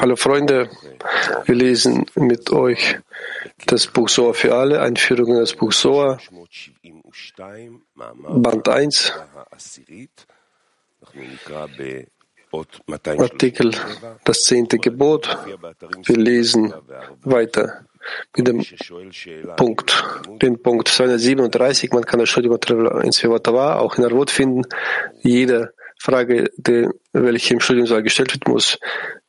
[0.00, 0.68] Hallo Freunde,
[1.44, 2.98] wir lesen mit euch
[3.66, 6.18] das Buch Soa für alle, Einführung in das Buch Soa,
[8.28, 9.12] Band 1,
[13.18, 13.70] Artikel
[14.24, 15.38] Das zehnte Gebot.
[16.06, 16.74] Wir lesen
[17.22, 17.86] weiter
[18.36, 18.64] mit dem
[19.56, 20.04] Punkt,
[20.42, 21.92] den Punkt 237.
[21.92, 24.62] Man kann das schon in Svivatava auch in Arvot finden.
[25.20, 25.72] Jede
[26.02, 28.78] Frage, die, welche im Studium gestellt wird, muss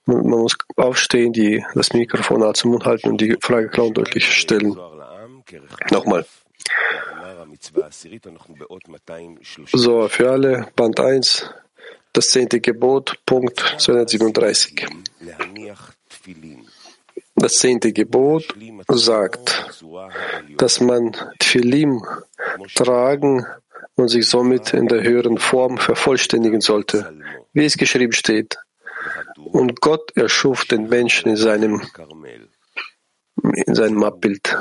[0.05, 3.97] man muss aufstehen, die, das Mikrofon nah zum Mund halten und die Frage klar und
[3.97, 4.77] deutlich stellen.
[5.91, 6.25] Nochmal.
[9.73, 11.49] So, für alle, Band 1,
[12.13, 14.87] das zehnte Gebot, Punkt 237.
[17.35, 18.55] Das zehnte Gebot
[18.87, 19.83] sagt,
[20.57, 22.03] dass man Tfilim
[22.75, 23.45] tragen
[23.95, 27.13] und sich somit in der höheren Form vervollständigen sollte,
[27.53, 28.57] wie es geschrieben steht.
[29.35, 31.81] Und Gott erschuf den Menschen in seinem,
[33.65, 34.55] in seinem Abbild.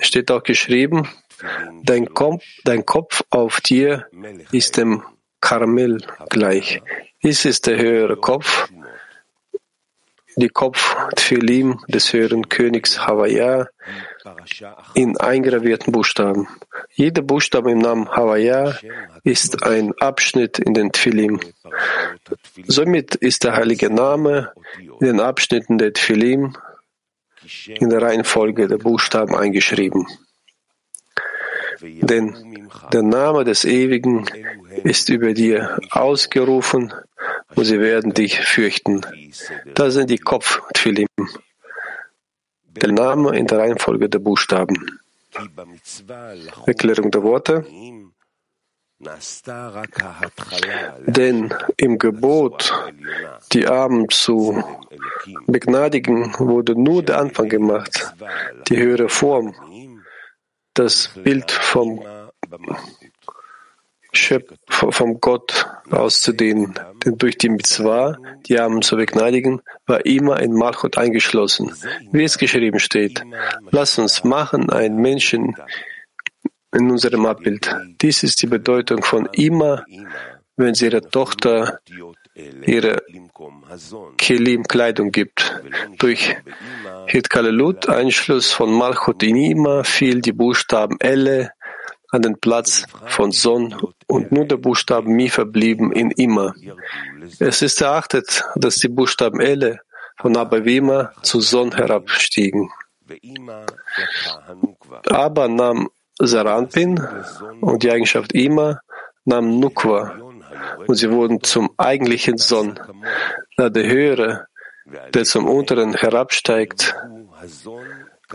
[0.00, 1.08] Steht auch geschrieben,
[1.82, 4.06] dein Kopf, dein Kopf auf dir
[4.52, 5.02] ist dem
[5.40, 5.98] Karmel
[6.30, 6.82] gleich.
[7.22, 8.68] Dies ist der höhere Kopf,
[10.38, 13.68] die Kopf Tfilim des höheren Königs Havaya
[14.94, 16.48] in eingravierten Buchstaben.
[16.92, 18.76] Jeder Buchstabe im Namen Havaya
[19.24, 21.40] ist ein Abschnitt in den Tfilim.
[22.66, 24.52] Somit ist der heilige Name
[25.00, 26.56] in den Abschnitten der Tfilim
[27.66, 30.06] in der Reihenfolge der Buchstaben eingeschrieben.
[31.82, 34.26] Denn der Name des Ewigen
[34.84, 36.92] ist über dir ausgerufen
[37.54, 39.04] und sie werden dich fürchten.
[39.74, 41.08] Das sind die Kopf-Tfilim.
[42.82, 45.00] Der Name in der Reihenfolge der Buchstaben.
[46.66, 47.64] Erklärung der Worte.
[51.06, 52.72] Denn im Gebot,
[53.52, 54.62] die Armen zu
[55.46, 58.12] begnadigen, wurde nur der Anfang gemacht,
[58.68, 59.54] die höhere Form,
[60.78, 62.04] das Bild vom
[64.68, 66.74] vom Gott auszudehnen.
[67.04, 68.16] Denn durch die Mitzvah,
[68.46, 71.74] die Armen zu begnadigen, war immer in Malchut eingeschlossen.
[72.10, 73.22] Wie es geschrieben steht,
[73.70, 75.56] lass uns machen einen Menschen
[76.72, 77.74] in unserem Abbild.
[78.00, 79.84] Dies ist die Bedeutung von immer,
[80.56, 81.80] wenn sie ihrer Tochter
[82.66, 83.02] ihre
[84.16, 85.60] Kelim-Kleidung gibt.
[85.98, 86.36] Durch
[87.06, 91.52] Hitkalelut, Einschluss von Malchut in Ima, fiel die Buchstaben Elle
[92.10, 93.74] an den Platz von Son
[94.06, 96.54] und nur der Buchstaben Mi verblieben in Ima.
[97.38, 99.80] Es ist erachtet, dass die Buchstaben Elle
[100.16, 102.70] von Abavima zu Son herabstiegen.
[105.10, 105.88] Aber nahm
[106.18, 107.00] Saranpin
[107.60, 108.80] und die Eigenschaft Ima
[109.24, 110.27] nahm Nukwa
[110.86, 112.78] und sie wurden zum eigentlichen Son,
[113.56, 114.46] da der Höhere,
[115.14, 116.94] der zum Unteren herabsteigt,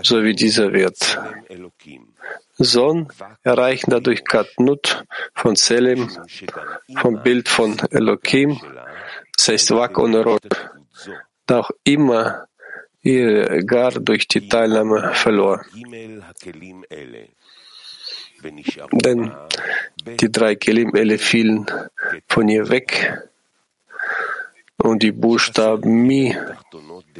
[0.02, 1.20] so wie dieser wird.
[2.58, 3.08] Sohn
[3.44, 6.10] erreichen dadurch Katnut von Selim,
[6.98, 8.60] vom Bild von Elohim,
[9.36, 10.70] das heißt Wak und Rot,
[11.46, 12.48] da auch immer
[13.02, 15.66] ihre Gar durch die Teilnahme verlor.
[18.92, 19.32] Denn
[20.20, 21.66] die drei Kelim Elle fielen
[22.28, 23.22] von ihr weg.
[24.78, 26.36] Und die Buchstaben Mi,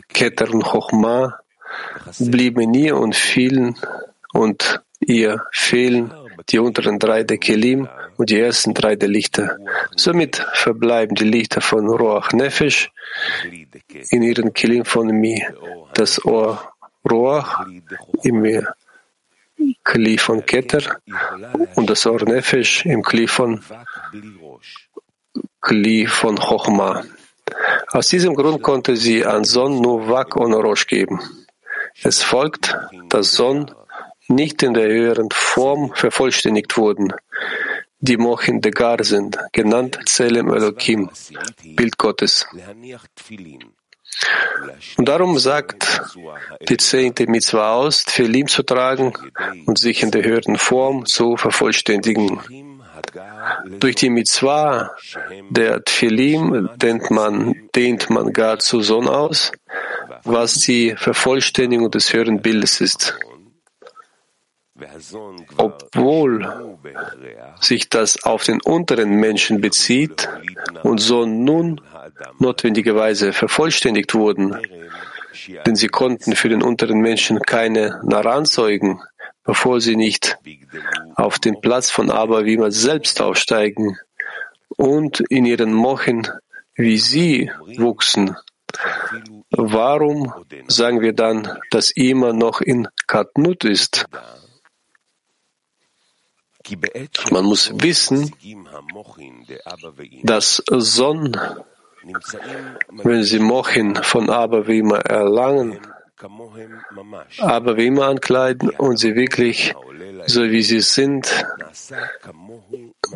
[0.10, 1.40] Keter und Chochma
[2.20, 3.78] blieben ihr und fielen
[4.34, 6.14] und ihr fehlen
[6.50, 9.58] die unteren drei der Kelim und die ersten drei der Lichter.
[9.96, 12.92] Somit verbleiben die Lichter von Roach Nefesh
[14.10, 15.46] in ihren Kelim von Mi,
[15.94, 16.74] das Ohr
[17.10, 17.66] Roach
[18.24, 18.44] im
[19.84, 20.98] Kli von Keter
[21.76, 23.62] und das Ohr Nefesh im Kli von
[25.62, 27.04] Kli von Chochma.
[27.90, 31.20] Aus diesem Grund konnte sie an Son nur Wak und Rosh geben.
[32.02, 32.76] Es folgt,
[33.10, 33.72] dass Son
[34.28, 37.14] nicht in der höheren Form vervollständigt wurden,
[38.00, 41.10] die Mochin Degar sind, genannt Zelem Elohim,
[41.64, 42.48] Bild Gottes.
[44.98, 46.02] Und darum sagt
[46.70, 49.14] die zehnte Mitzvah aus, Tfilim zu tragen
[49.66, 52.40] und sich in der höheren Form zu vervollständigen.
[53.80, 54.92] Durch die Mitzvah
[55.50, 59.52] der Tfilim dehnt man, dehnt man gar zu Sohn aus,
[60.24, 63.18] was die Vervollständigung des höheren Bildes ist.
[65.58, 66.78] Obwohl
[67.62, 70.30] sich das auf den unteren Menschen bezieht
[70.84, 71.82] und so nun
[72.40, 74.58] notwendigerweise vervollständigt wurden,
[75.66, 79.02] denn sie konnten für den unteren Menschen keine Naran zeugen,
[79.44, 80.38] bevor sie nicht
[81.16, 83.98] auf den Platz von Abavima selbst aufsteigen
[84.70, 86.28] und in ihren Mochen
[86.76, 88.36] wie sie wuchsen,
[89.52, 90.34] warum
[90.68, 94.06] sagen wir dann, dass immer noch in Katnut ist?
[97.30, 98.34] Man muss wissen,
[100.24, 101.38] dass Son,
[103.04, 105.80] wenn sie Mochin von Abavima erlangen,
[107.40, 109.74] Abavima ankleiden und sie wirklich,
[110.26, 111.46] so wie sie sind,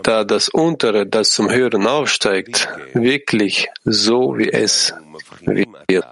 [0.03, 4.93] da das Untere, das zum Hören aufsteigt, wirklich so wie es
[5.87, 6.05] wird.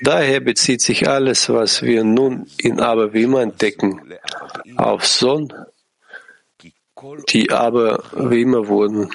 [0.00, 4.14] Daher bezieht sich alles, was wir nun in Abavima entdecken,
[4.76, 5.52] auf Son,
[7.28, 9.10] die Abavima wurden.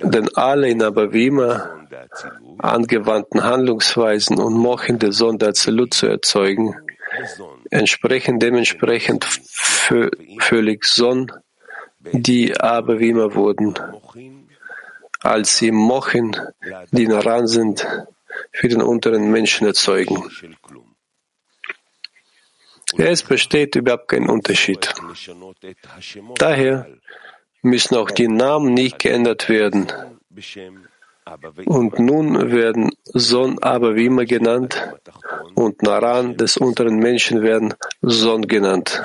[0.00, 1.86] Denn alle in Abavima
[2.58, 6.74] angewandten Handlungsweisen und Mochen der Sonde Azelut zu erzeugen,
[7.70, 11.32] entsprechen dementsprechend völlig Son,
[12.00, 13.74] die Abavima wurden
[15.20, 16.36] als sie Mochen,
[16.92, 17.86] die Naran sind,
[18.52, 20.22] für den unteren Menschen erzeugen.
[22.96, 24.94] Es besteht überhaupt kein Unterschied.
[26.36, 26.86] Daher
[27.62, 29.86] müssen auch die Namen nicht geändert werden.
[31.66, 34.94] Und nun werden Son Abavima genannt
[35.54, 39.02] und Naran des unteren Menschen werden Son genannt.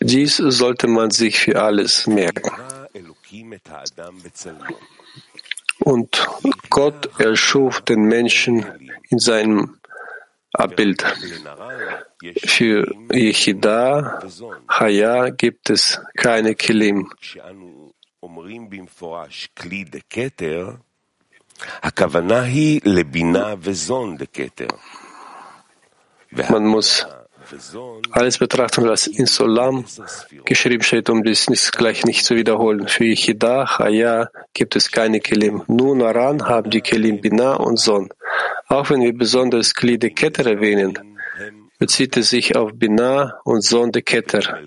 [0.00, 2.50] Dies sollte man sich für alles merken.
[5.80, 6.28] Und
[6.70, 8.64] Gott erschuf den Menschen
[9.10, 9.77] in seinem
[10.58, 11.02] Abbild.
[12.44, 14.20] Für Yechida,
[14.66, 17.10] Chaya gibt es keine Kilim.
[26.50, 27.06] Man muss
[28.10, 29.84] alles betrachten, was in Solam
[30.44, 32.88] geschrieben steht, um dies nicht, gleich nicht zu wiederholen.
[32.88, 35.62] Für Yichida, Chaya gibt es keine Kelim.
[35.66, 38.08] Nur Naran haben die Kelim Bina und Son.
[38.68, 40.98] Auch wenn wir besonders Kli de Keter erwähnen,
[41.78, 44.64] bezieht es sich auf Bina und Son de Keter.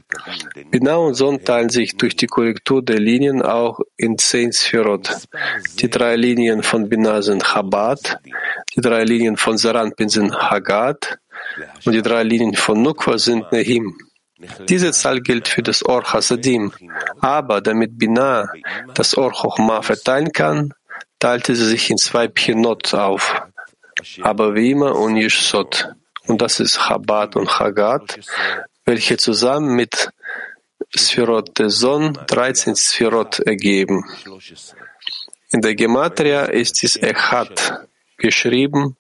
[0.72, 5.28] Bina und Son teilen sich durch die Korrektur der Linien auch in zehn Sphirot.
[5.80, 8.18] Die drei Linien von Bina sind Chabad,
[8.76, 11.20] die drei Linien von Saranpin sind Hagat,
[11.86, 13.98] und die drei Linien von Nukwa sind Nehim.
[14.68, 16.72] Diese Zahl gilt für das Or Hasadim,
[17.20, 18.52] aber damit Binah
[18.94, 20.74] das Or Chochma verteilen kann,
[21.20, 23.42] teilte sie sich in zwei Pinot auf,
[24.22, 25.90] aber wie immer und Yishsot.
[26.28, 28.20] Und das ist Chabad und Chagat,
[28.86, 30.10] welche zusammen mit
[30.96, 34.04] Sphirot der Son 13 Sphirot ergeben.
[35.52, 37.88] In der Gematria ist es Echat
[38.18, 38.96] geschrieben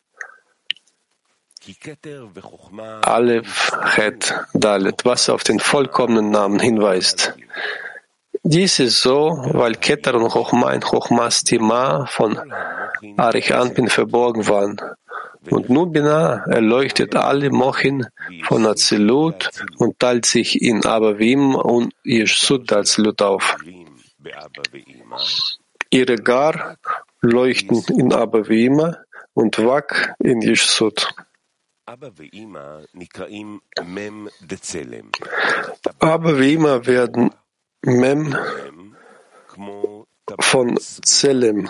[3.04, 7.34] Aleph, Het, Dalet, was auf den vollkommenen Namen hinweist.
[8.44, 12.40] Dies ist so, weil Keter und Chochma in Chochmas Tima von
[13.18, 14.82] Arich Anpin verborgen waren.
[15.50, 18.08] Und nun Binah erleuchtet alle Mochin
[18.44, 23.58] von Azilut und teilt sich in Abavim und Yeshut Azilut auf.
[25.90, 26.78] Ihre Gar
[27.22, 28.98] leuchten in Abavima
[29.34, 31.08] und Wak in Yeshut.
[36.00, 37.32] Aber wie immer werden
[37.82, 38.38] Mem
[40.40, 41.70] von Zelem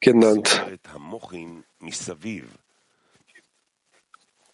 [0.00, 0.64] genannt.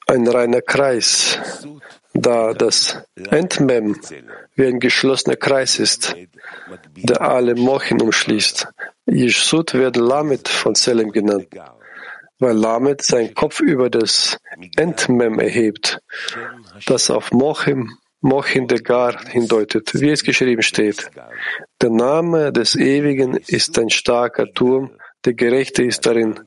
[0.07, 1.39] Ein reiner Kreis,
[2.15, 4.01] da das Endmem
[4.55, 6.17] wie ein geschlossener Kreis ist,
[6.97, 8.69] der alle Mochen umschließt.
[9.07, 11.49] Yeshut wird Lamed von Zelem genannt
[12.39, 14.39] weil Lamed seinen Kopf über das
[14.77, 16.01] Entmem erhebt,
[16.87, 21.11] das auf Mochim, Mochin de Gar hindeutet, wie es geschrieben steht.
[21.81, 24.91] Der Name des Ewigen ist ein starker Turm,
[25.25, 26.41] der Gerechte ist darin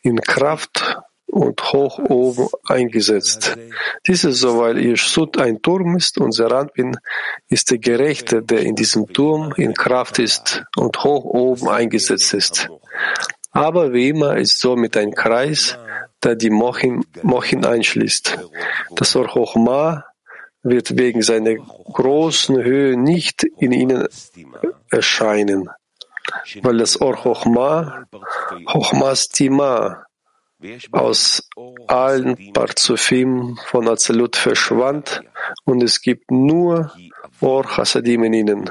[0.00, 3.56] in Kraft und hoch oben eingesetzt.
[4.06, 6.96] Dies ist so, weil ihr Sud ein Turm ist und Seranpin
[7.48, 12.68] ist der Gerechte, der in diesem Turm in Kraft ist und hoch oben eingesetzt ist.
[13.52, 15.78] Aber wie immer ist somit ein Kreis,
[16.22, 18.38] der die Mochin, Mochin einschließt.
[18.96, 20.04] Das Or Chochma
[20.62, 24.08] wird wegen seiner großen Höhe nicht in ihnen
[24.90, 25.68] erscheinen,
[26.62, 28.06] weil das Or Chochma,
[28.66, 30.06] Chochmas Tima,
[30.92, 31.48] aus
[31.88, 35.22] allen Parzufim von Azelut verschwand
[35.64, 36.92] und es gibt nur
[37.40, 38.70] Or Hasadim in ihnen.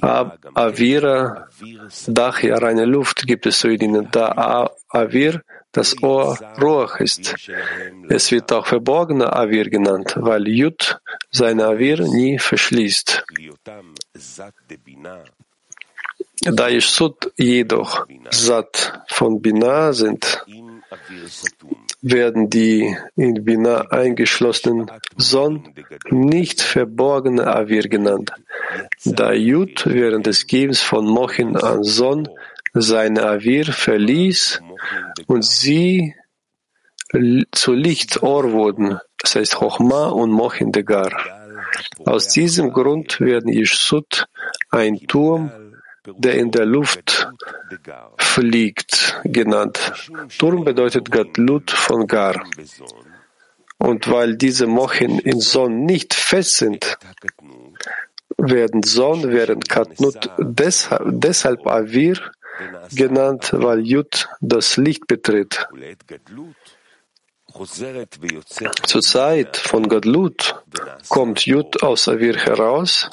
[0.00, 1.48] Avira,
[2.06, 4.08] Dach, ja reine Luft gibt es so ihnen.
[4.10, 7.34] Da Avir das Ohr Ruach ist.
[8.08, 10.98] Es wird auch verborgener Avir genannt, weil Jud
[11.30, 13.24] seine Avir nie verschließt.
[16.42, 20.44] Da Yeshut jedoch Sat von Binah sind,
[22.02, 25.68] werden die in Binah eingeschlossenen Son
[26.10, 28.32] nicht verborgene Avir genannt.
[29.04, 32.28] Da Jud während des Gebens von Mochin an Son
[32.72, 34.62] seine Avir verließ
[35.26, 36.14] und sie
[37.52, 41.10] zu Lichtohr wurden, das heißt Chochma und Mochin Degar.
[42.04, 44.26] Aus diesem Grund werden Yeshut
[44.70, 45.50] ein Turm
[46.06, 47.28] der in der Luft
[48.18, 49.92] fliegt, genannt.
[50.38, 52.44] Turm bedeutet Gatlut von Gar.
[53.78, 56.98] Und weil diese Mochen in Son nicht fest sind,
[58.36, 62.18] werden Son während Katnut deshalb, deshalb Avir
[62.94, 65.66] genannt, weil Jud das Licht betritt.
[68.86, 70.62] Zur Zeit von Gadlut
[71.08, 73.10] kommt Jud aus Avir heraus,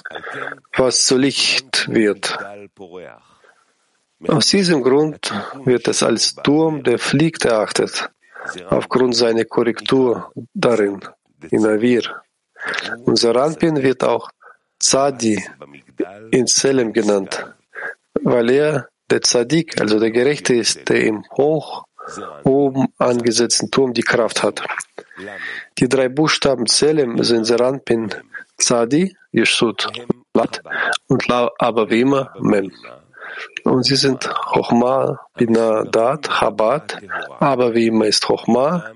[0.76, 2.38] was zu Licht wird.
[4.28, 5.34] Aus diesem Grund
[5.66, 8.10] wird es als Turm, der fliegt, erachtet,
[8.70, 11.02] aufgrund seiner Korrektur darin,
[11.52, 12.04] in Avir.
[13.06, 14.30] Unser Rampin wird auch
[14.80, 15.44] Zadi
[16.32, 17.46] in Selem genannt,
[18.22, 21.87] weil er der Zadik, also der Gerechte ist, der im hoch
[22.44, 24.64] oben angesetzten Turm die Kraft hat.
[25.78, 28.14] Die drei Buchstaben Selem sind Seranpin,
[28.58, 29.88] Zadi, Yeshut,
[30.34, 30.62] Lat
[31.08, 32.72] und La Abavima, Mem.
[33.64, 37.02] Und sie sind Chochma, Bina, Dat, Chabad,
[37.40, 38.92] Abavima ist Chochma,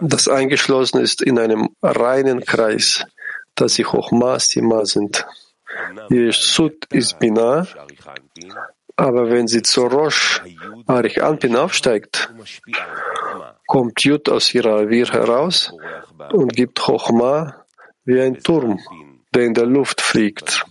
[0.00, 3.04] das eingeschlossen ist in einem reinen Kreis,
[3.54, 5.26] dass sie Chochma, Sima sind.
[6.10, 7.66] Yeshut ist Bina,
[8.96, 10.42] aber wenn sie zu Rosh
[10.86, 12.32] Arich Anpin aufsteigt,
[13.66, 15.72] kommt Jud aus ihrer Wir heraus
[16.32, 17.64] und gibt Chochma
[18.04, 18.80] wie ein Turm,
[19.34, 20.64] der in der Luft fliegt.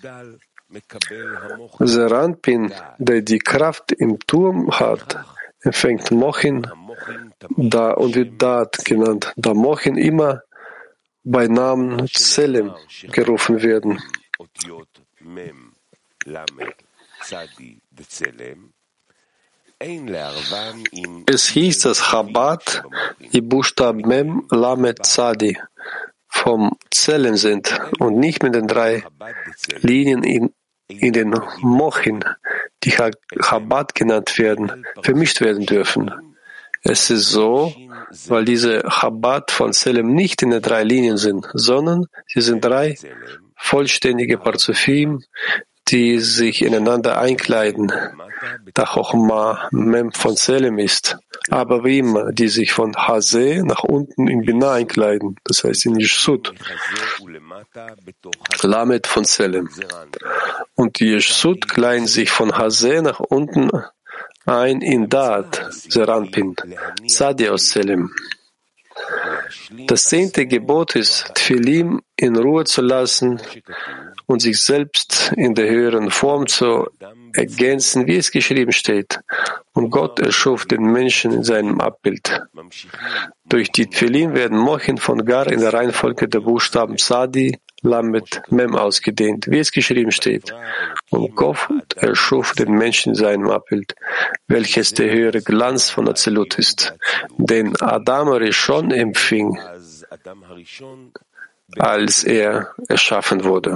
[1.79, 5.23] Seranpin, der die Kraft im Turm hat,
[5.61, 6.67] empfängt Mochin
[7.55, 10.41] da und wird Dat genannt, da Mochin immer
[11.23, 12.73] bei Namen Zelem
[13.11, 14.01] gerufen werden.
[21.27, 22.83] Es hieß, dass Chabad
[23.33, 25.57] die Buchstaben Mem, Lamed, Zadi
[26.27, 29.03] vom Zellen sind und nicht mit den drei
[29.81, 30.53] Linien in,
[30.87, 32.23] in den Mochin,
[32.83, 36.11] die Chabad genannt werden, vermischt werden dürfen.
[36.83, 37.73] Es ist so,
[38.27, 42.95] weil diese Chabad von Selem nicht in den drei Linien sind, sondern sie sind drei
[43.57, 45.23] vollständige Parzufim,
[45.87, 47.91] die sich ineinander einkleiden,
[48.73, 51.17] da Chochma Mem von Selem ist,
[51.49, 55.99] aber wie immer, die sich von Hase nach unten in Bina einkleiden, das heißt in
[55.99, 56.53] Yeshut,
[58.63, 59.69] Lamed von Selem.
[60.73, 63.69] Und die Yeshut kleiden sich von Hase nach unten
[64.45, 66.55] ein in Dat, Seranpin,
[67.07, 68.11] Sadi aus Selem.
[69.87, 73.39] Das zehnte Gebot ist, Tfilim in Ruhe zu lassen
[74.27, 76.87] und sich selbst in der höheren Form zu
[77.33, 79.19] ergänzen, wie es geschrieben steht.
[79.73, 82.41] Und Gott erschuf den Menschen in seinem Abbild.
[83.45, 88.75] Durch die Tfilim werden Mochin von Gar in der Reihenfolge der Buchstaben Sadi, Lamed, Mem
[88.75, 90.53] ausgedehnt, wie es geschrieben steht.
[91.11, 93.95] Und Gott erschuf den Menschen in seinem Abbild,
[94.47, 96.95] welches der höhere Glanz von Azelut ist.
[97.37, 99.59] Den Adam Rishon empfing,
[101.77, 103.75] als er erschaffen wurde.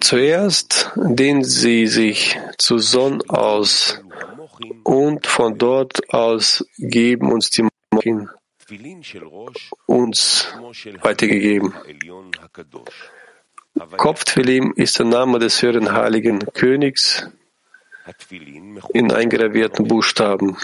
[0.00, 4.00] Zuerst dehnen sie sich zu Sonn aus
[4.84, 8.28] und von dort aus geben uns die Mochin
[9.86, 10.48] uns
[11.02, 11.74] weitergegeben.
[13.96, 17.28] Kopftfilim ist der Name des höheren heiligen Königs
[18.92, 20.56] in eingravierten Buchstaben.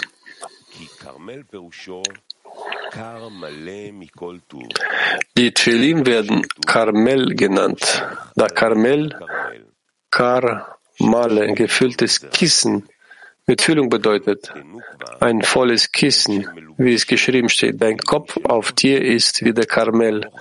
[5.37, 9.13] Die Tfilim werden Karmel genannt, da Karmel,
[10.11, 12.87] Kar, Male, gefülltes Kissen
[13.47, 14.51] mit Füllung bedeutet.
[15.19, 16.47] Ein volles Kissen,
[16.77, 17.81] wie es geschrieben steht.
[17.81, 20.31] Dein Kopf auf dir ist wie der Karmel.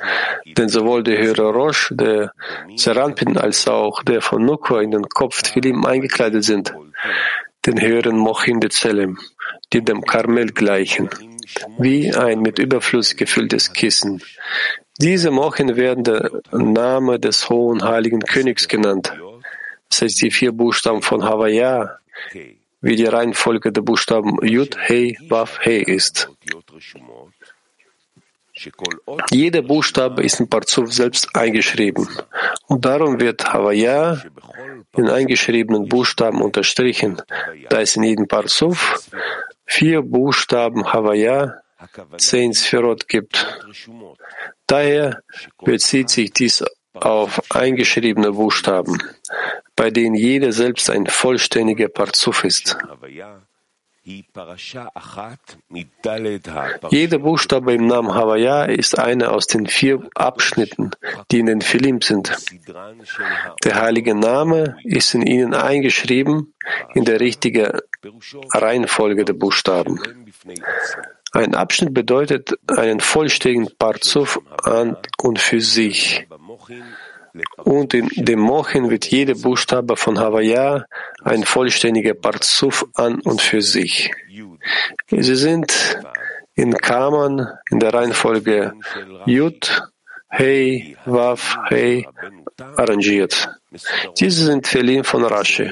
[0.57, 2.33] Denn sowohl der höhere Rosh, der
[2.77, 6.75] Serampin, als auch der von Nukwa in den Kopf Tfilim eingekleidet sind,
[7.67, 9.19] den höheren Mochin de Zelem,
[9.73, 11.11] die dem Karmel gleichen
[11.79, 14.23] wie ein mit Überfluss gefülltes Kissen.
[15.01, 19.13] Diese Mochen werden der Name des hohen heiligen Königs genannt.
[19.91, 21.99] Das heißt, die vier Buchstaben von Havaya
[22.85, 26.29] wie die Reihenfolge der Buchstaben Yud, Hei, Waf, Hei ist.
[29.31, 32.07] Jeder Buchstabe ist in Parzuf selbst eingeschrieben.
[32.67, 34.23] Und darum wird Havaya
[34.97, 37.21] in eingeschriebenen Buchstaben unterstrichen,
[37.71, 39.09] da es in jedem Parzuf
[39.67, 41.61] vier Buchstaben Havaya,
[42.17, 43.61] zehn Sphirot gibt.
[44.67, 45.23] Daher
[45.65, 49.03] bezieht sich dies auf eingeschriebene Buchstaben,
[49.77, 52.77] bei denen jeder selbst ein vollständiger Parzuf ist.
[56.91, 60.91] Jeder Buchstabe im Namen Havaya ist einer aus den vier Abschnitten,
[61.31, 62.31] die in den Philim sind.
[63.65, 66.55] Der heilige Name ist in ihnen eingeschrieben
[66.95, 67.81] in der richtigen
[68.53, 69.99] Reihenfolge der Buchstaben.
[71.33, 76.27] Ein Abschnitt bedeutet einen vollständigen Parzuf an und für sich.
[77.65, 80.87] Und in dem Mochen wird jeder Buchstabe von Havaya
[81.25, 84.13] ein vollständiger Parzuf an und für sich.
[85.11, 85.99] Sie sind
[86.55, 88.75] in Kammern in der Reihenfolge
[89.27, 89.83] Yud,
[90.29, 92.07] Hey, Waf, Hey
[92.77, 93.49] arrangiert.
[94.19, 95.71] Diese sind Tfelin von Rashi,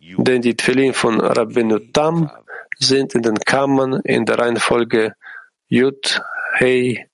[0.00, 2.30] denn die Tfelin von Rabbeinu Tam
[2.78, 5.14] sind in den Kammern in der Reihenfolge
[5.68, 6.20] Yud,
[6.54, 7.08] Hey,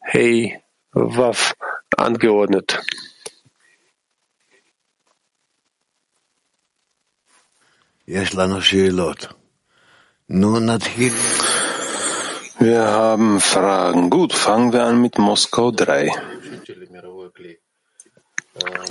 [0.00, 0.60] Hey,
[0.92, 1.54] Waf
[1.96, 2.80] angeordnet.
[12.58, 14.10] Wir haben Fragen.
[14.10, 16.10] Gut, fangen wir an mit Moskau 3.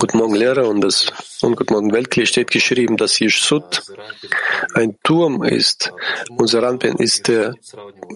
[0.00, 1.06] Guten Morgen, Lehrer, und das
[1.42, 3.84] und Guten Morgen, Weltkli steht geschrieben, dass Yeshut
[4.74, 5.92] ein Turm ist.
[6.36, 7.54] Unser Rampen ist der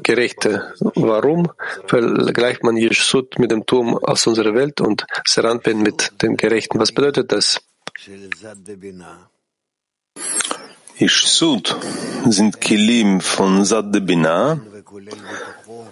[0.03, 0.75] Gerechte.
[0.81, 1.49] Warum
[1.87, 6.81] vergleicht man Yeshut mit dem Turm aus unserer Welt und Seranpen mit dem Gerechten?
[6.81, 7.61] Was bedeutet das?
[11.01, 11.77] Ishsud
[12.27, 14.61] sind Kilim von Sad Bina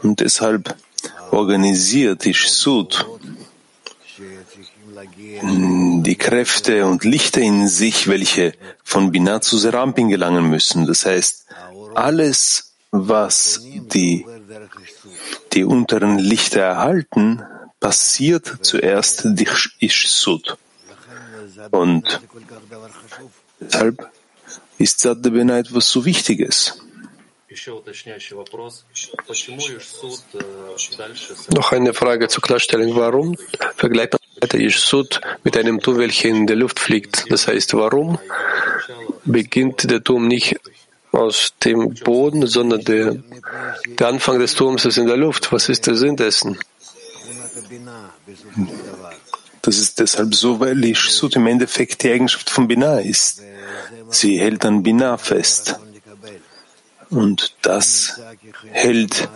[0.02, 0.75] und deshalb
[1.30, 3.06] organisiert Ishsud
[5.42, 10.86] die Kräfte und Lichter in sich, welche von Bina zu Serampin gelangen müssen.
[10.86, 11.47] Das heißt,
[11.95, 13.62] alles, was
[13.95, 14.26] die,
[15.52, 17.42] die unteren Lichter erhalten,
[17.78, 20.56] passiert zuerst durch Ishsud.
[21.71, 22.21] Und
[23.60, 24.10] deshalb
[24.78, 26.80] ist Saddabena etwas so Wichtiges.
[31.54, 32.97] Noch eine Frage zur Klarstellung.
[32.97, 33.36] Warum
[33.76, 37.30] vergleicht man weiter Yeshut mit einem Turm, welcher in der Luft fliegt?
[37.30, 38.19] Das heißt, warum
[39.25, 40.56] beginnt der Turm nicht
[41.12, 43.17] aus dem Boden, sondern der,
[43.99, 45.52] der Anfang des Turms ist in der Luft?
[45.52, 46.58] Was ist der Sinn dessen?
[49.62, 53.43] Das ist deshalb so, weil Yeshut im Endeffekt die Eigenschaft von Binah ist.
[54.10, 55.78] Sie hält an Binah fest.
[57.10, 58.21] Und das
[58.71, 59.28] hält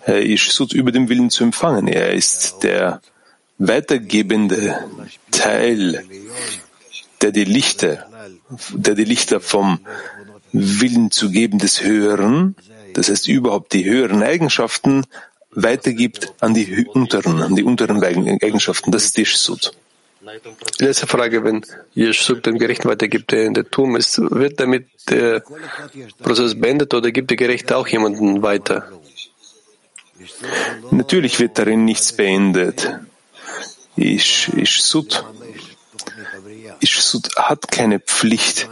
[0.00, 1.88] Herr Ishsut über dem Willen zu empfangen.
[1.88, 3.00] Er ist der
[3.58, 4.78] weitergebende
[5.30, 6.04] Teil,
[7.20, 8.06] der die Lichter,
[8.72, 9.80] der die Lichter vom
[10.52, 12.54] Willen zu geben des Höheren,
[12.94, 15.04] das heißt überhaupt die höheren Eigenschaften,
[15.50, 18.92] weitergibt an die unteren, an die unteren Eigenschaften.
[18.92, 19.72] Das ist Ishsut.
[20.78, 25.42] Letzte Frage, wenn Jeschuk den Gerechten weitergibt, der in der Turm ist, wird damit der
[26.20, 28.90] Prozess beendet oder gibt der Gerechte auch jemanden weiter?
[30.90, 32.90] Natürlich wird darin nichts beendet.
[33.94, 35.24] Ich, ich Sud,
[36.80, 38.68] ich Sud hat keine Pflicht,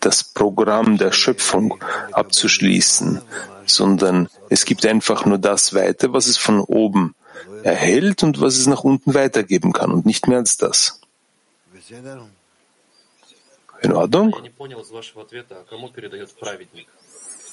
[0.00, 3.20] das Programm der Schöpfung abzuschließen,
[3.66, 7.14] sondern es gibt einfach nur das weiter, was es von oben
[7.62, 11.00] erhält und was es nach unten weitergeben kann und nicht mehr als das.
[13.82, 14.34] In Ordnung?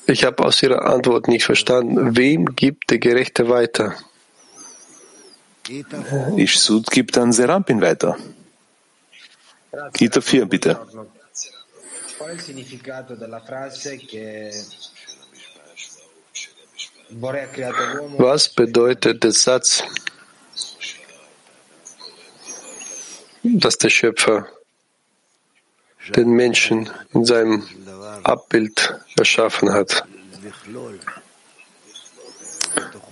[0.07, 2.17] Ich habe aus Ihrer Antwort nicht verstanden.
[2.17, 3.95] Wem gibt der Gerechte weiter?
[6.37, 8.17] Ishsud gibt an Serampin weiter.
[9.93, 10.79] Gita 4, bitte.
[17.13, 19.83] Was bedeutet der Satz,
[23.43, 24.47] dass der Schöpfer
[26.15, 27.67] den Menschen in seinem
[28.23, 30.05] Abbild erschaffen hat?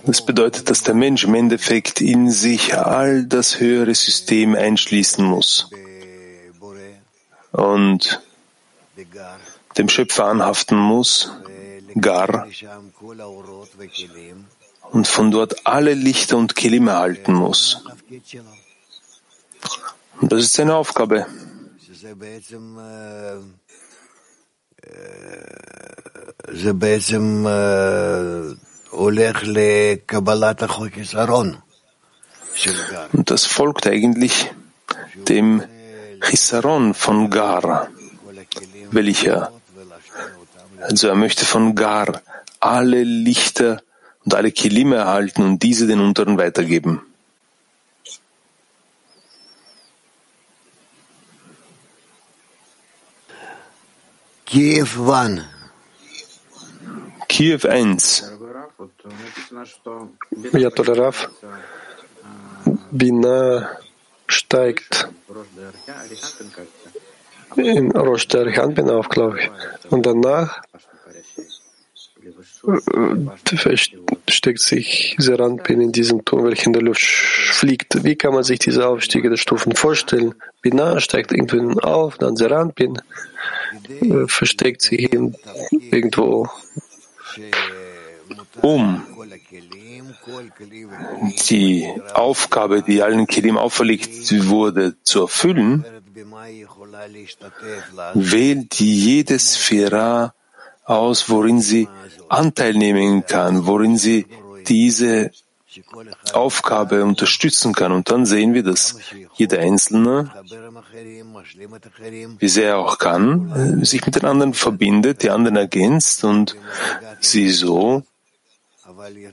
[0.06, 5.70] Das bedeutet, dass der Mensch im Endeffekt in sich all das höhere System einschließen muss
[7.52, 8.22] und
[9.76, 11.30] dem Schöpfer anhaften muss,
[11.94, 12.46] Gar,
[14.92, 17.84] und von dort alle Lichter und Kelim erhalten muss.
[20.20, 21.26] Und das ist seine Aufgabe.
[33.12, 34.52] Und das folgt eigentlich
[35.28, 35.62] dem
[36.22, 37.88] Chisaron von Gar,
[38.90, 39.52] welcher,
[40.80, 42.22] also er möchte von Gar
[42.58, 43.82] alle Lichter
[44.24, 47.02] und alle Kilime erhalten und diese den Unteren weitergeben.
[54.46, 55.42] Kiew 1.
[57.28, 58.24] Kiew 1.
[60.52, 61.30] Ja, Rav,
[62.90, 63.70] Bina
[64.26, 65.08] steigt
[67.56, 69.50] in Rosh bin auch, glaube ich.
[69.90, 70.62] Und danach
[72.66, 78.04] äh, versteckt sich Seranpin in diesem Turm, welcher in der Luft fliegt.
[78.04, 80.34] Wie kann man sich diese Aufstiege der Stufen vorstellen?
[80.62, 83.00] Bina steigt irgendwo auf, dann Seranpin
[84.00, 86.48] äh, versteckt sich irgendwo.
[88.62, 89.02] Um
[91.48, 95.84] die Aufgabe, die allen Kelim auferlegt wurde, zu erfüllen,
[98.14, 100.32] wählt jede Sphäre
[100.84, 101.88] aus, worin sie
[102.28, 104.26] Anteil nehmen kann, worin sie
[104.66, 105.30] diese
[106.32, 107.92] Aufgabe unterstützen kann.
[107.92, 108.96] Und dann sehen wir, dass
[109.34, 110.30] jeder Einzelne,
[112.38, 116.56] wie sehr er auch kann, sich mit den anderen verbindet, die anderen ergänzt und
[117.20, 118.02] sie so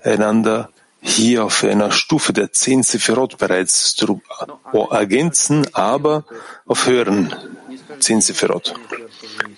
[0.04, 0.70] einander
[1.08, 3.96] hier auf einer Stufe der zehn Sephirot bereits
[4.92, 6.26] ergänzen, aber
[6.66, 7.34] auf höheren
[8.00, 8.74] zehn Sephirot.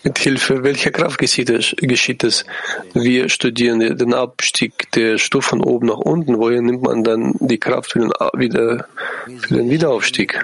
[0.03, 2.45] Mit Hilfe welcher Kraft geschieht es, geschieht es?
[2.93, 6.37] Wir studieren den Abstieg der Stufen oben nach unten.
[6.37, 8.87] Woher nimmt man dann die Kraft für den, wieder,
[9.41, 10.39] für den Wiederaufstieg?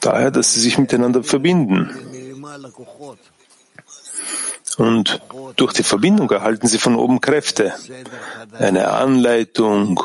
[0.00, 1.90] Daher, dass sie sich miteinander verbinden.
[4.78, 5.20] Und
[5.56, 7.74] durch die Verbindung erhalten sie von oben Kräfte,
[8.58, 10.00] eine Anleitung,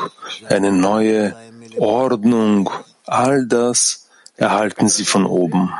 [0.48, 1.36] eine neue
[1.78, 2.70] Ordnung,
[3.06, 5.72] all das erhalten sie von oben.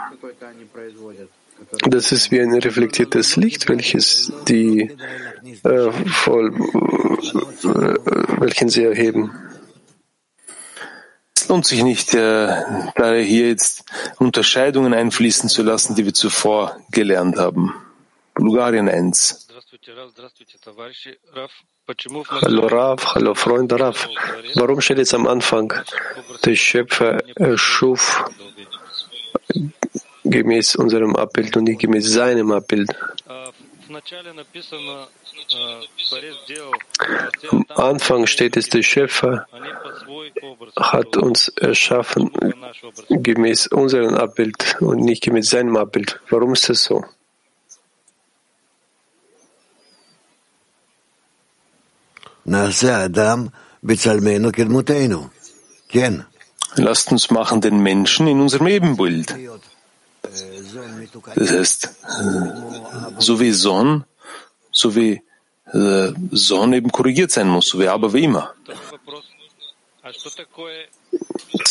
[1.89, 4.93] Das ist wie ein reflektiertes Licht, welches die
[5.65, 6.55] äh, voll,
[7.65, 7.95] äh,
[8.41, 9.33] welchen sie erheben.
[11.37, 12.63] Es lohnt sich nicht, äh,
[12.95, 13.85] da hier jetzt
[14.19, 17.75] Unterscheidungen einfließen zu lassen, die wir zuvor gelernt haben.
[18.45, 19.49] Bulgarien 1.
[22.43, 24.09] Hallo Rav, hallo Freund Rav.
[24.55, 25.73] Warum steht jetzt am Anfang,
[26.45, 28.23] der Schöpfer erschuf
[30.25, 32.91] gemäß unserem Abbild und nicht gemäß seinem Abbild?
[37.51, 39.47] Am Anfang steht es, der Schöpfer
[40.77, 42.31] hat uns erschaffen
[43.09, 46.21] gemäß unserem Abbild und nicht gemäß seinem Abbild.
[46.29, 47.05] Warum ist das so?
[56.77, 59.35] Lasst uns machen den Menschen in unserem Ebenbild.
[61.37, 61.89] Das heißt,
[63.19, 64.05] so wie Son,
[64.73, 65.23] so wie
[65.73, 68.55] äh, Son eben korrigiert sein muss, so wie aber wie immer.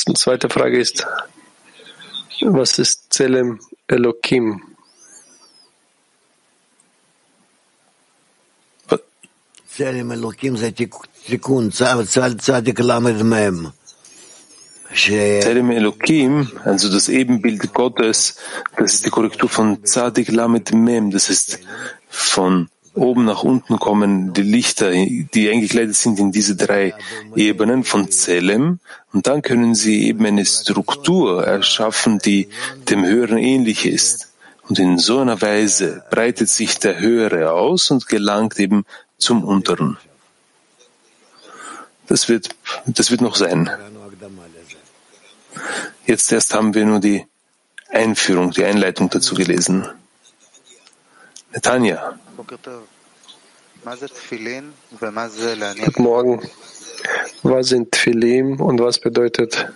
[0.08, 1.06] Die zweite Frage ist,
[2.42, 4.73] was ist Zelem Elohim?
[15.42, 18.36] Zerem Elohim, also das Ebenbild Gottes,
[18.78, 21.60] das ist die Korrektur von Zadik Lamed Mem, das ist
[22.08, 26.94] von oben nach unten kommen die Lichter, die eingekleidet sind in diese drei
[27.36, 28.80] Ebenen von Zelem.
[29.12, 32.50] Und dann können sie eben eine Struktur erschaffen, die
[32.90, 34.30] dem Höheren ähnlich ist.
[34.70, 38.86] Und in so einer Weise breitet sich der Höhere aus und gelangt eben
[39.24, 39.98] zum Unteren.
[42.08, 42.50] Das wird,
[42.86, 43.70] das wird noch sein.
[46.06, 47.26] Jetzt erst haben wir nur die
[47.90, 49.88] Einführung, die Einleitung dazu gelesen.
[51.54, 52.20] Netanya.
[52.36, 52.84] Guten
[55.98, 56.50] Morgen.
[57.44, 59.68] Was sind Tfilim und was bedeutet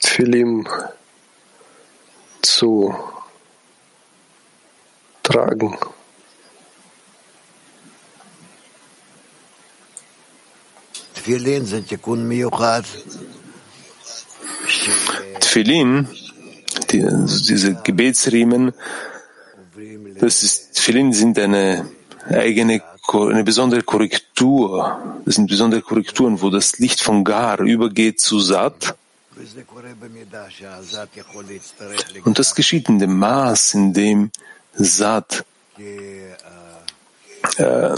[0.00, 0.68] Tfilim
[2.42, 2.94] zu
[5.22, 5.76] tragen?
[15.40, 16.08] Tfilin,
[16.90, 17.00] die,
[17.48, 18.72] diese Gebetsriemen,
[20.18, 21.88] das ist, Tfilin sind eine
[22.28, 25.20] eigene, eine besondere Korrektur.
[25.24, 28.94] Das sind besondere Korrekturen, wo das Licht von Gar übergeht zu Sat.
[32.24, 34.30] Und das geschieht in dem Maß, in dem
[34.74, 35.44] Sat
[37.56, 37.94] äh,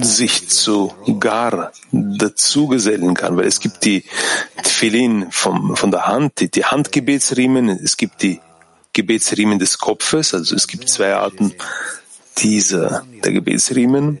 [0.00, 4.04] sich zu Gar dazugesellen kann, weil es gibt die
[4.62, 8.40] Tfilin vom, von der Hand, die, die Handgebetsriemen, es gibt die
[8.92, 11.54] Gebetsriemen des Kopfes, also es gibt zwei Arten
[12.38, 14.20] dieser, der Gebetsriemen.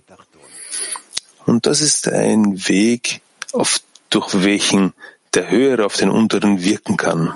[1.44, 3.20] Und das ist ein Weg,
[3.52, 4.92] auf, durch welchen
[5.34, 7.34] der Höhere auf den Unteren wirken kann.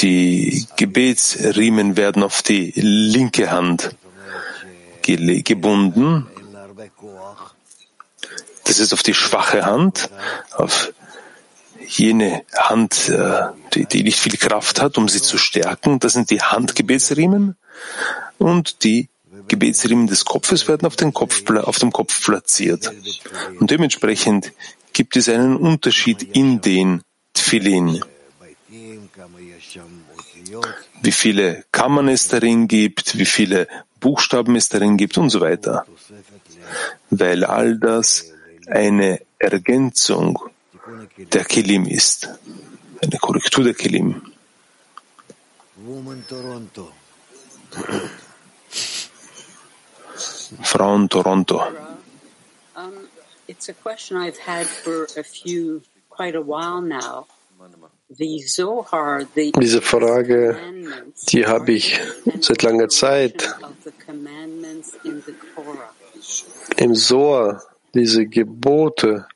[0.00, 3.96] Die Gebetsriemen werden auf die linke Hand
[5.02, 6.26] gebunden.
[8.64, 10.10] Das ist auf die schwache Hand,
[10.52, 10.92] auf
[11.86, 15.98] jene Hand, äh, die, die nicht viel Kraft hat, um sie zu stärken.
[16.00, 17.56] Das sind die Handgebetsriemen.
[18.36, 19.08] Und die
[19.48, 22.92] Gebetsriemen des Kopfes werden auf, den Kopf, auf dem Kopf platziert.
[23.58, 24.52] Und dementsprechend
[24.92, 28.02] gibt es einen Unterschied in den Tfilin
[31.02, 33.68] wie viele Kammern es darin gibt, wie viele
[34.00, 35.86] Buchstaben es darin gibt und so weiter.
[37.10, 38.26] Weil all das
[38.66, 40.38] eine Ergänzung
[41.32, 42.28] der Kilim ist,
[43.02, 44.22] eine Korrektur der Kilim.
[50.62, 51.62] Frauen Toronto.
[52.74, 53.08] Um,
[53.46, 57.26] it's a question I've had for a few, quite a while now.
[58.10, 60.56] Diese Frage,
[61.28, 62.00] die habe ich
[62.40, 63.54] seit langer Zeit.
[66.76, 69.26] Im Soar, diese Gebote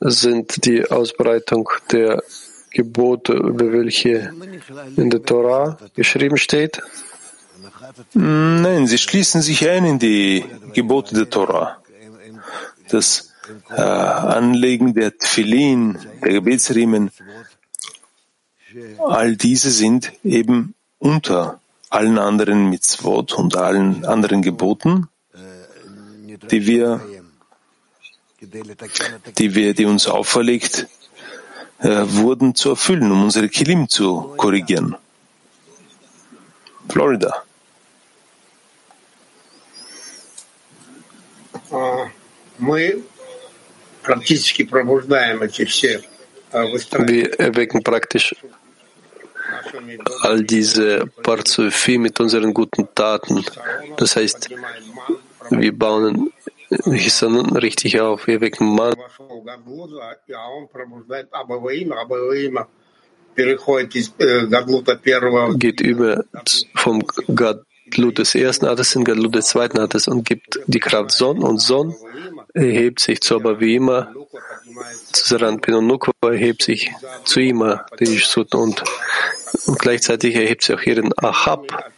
[0.00, 2.22] sind die Ausbreitung der
[2.70, 4.32] Gebote, über welche
[4.96, 6.80] in der Torah geschrieben steht?
[8.14, 11.82] Nein, sie schließen sich ein in die Gebote der Torah.
[12.88, 13.34] Das
[13.70, 17.10] äh, Anlegen der Tfilin, der Gebetsriemen,
[18.98, 21.60] All diese sind eben unter
[21.90, 25.08] allen anderen Mitzvot und allen anderen Geboten,
[26.50, 27.00] die wir,
[29.38, 30.88] die wir, die uns auferlegt
[31.78, 34.96] äh, wurden zu erfüllen, um unsere Kilim zu korrigieren.
[36.88, 37.42] Florida.
[47.06, 48.34] Wir erwecken praktisch
[50.22, 53.44] all diese Parzufim mit unseren guten Taten.
[53.96, 54.50] Das heißt,
[55.50, 56.32] wir bauen
[56.84, 58.94] Hisan richtig auf, wir wecken Mann.
[65.58, 66.24] Geht über
[66.74, 67.02] vom
[67.94, 71.58] Gadlut des ersten Ates in Gadlut des zweiten Ates und gibt die Kraft Sonn und
[71.58, 71.94] Sonn
[72.52, 74.12] erhebt sich zu Abavima
[75.12, 76.90] Saran Pinonukwa erhebt sich
[77.24, 77.40] zu
[78.00, 78.82] Sut, und,
[79.66, 81.92] und gleichzeitig erhebt sich auch ihren Achab,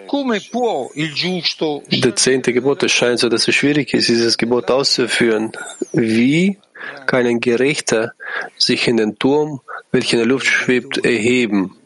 [0.06, 1.82] Come può il giusto?
[1.88, 5.50] Der zehnte Gebot, es scheint so, dass es schwierig ist, dieses Gebot auszuführen.
[5.92, 6.58] Wie
[7.06, 8.12] kann ein Gerechter
[8.56, 11.76] sich in den Turm, welcher in der Luft schwebt, erheben?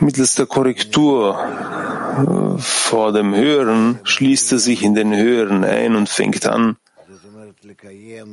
[0.00, 6.08] Mittels der Korrektur äh, vor dem Hören schließt er sich in den Hören ein und
[6.08, 6.76] fängt an,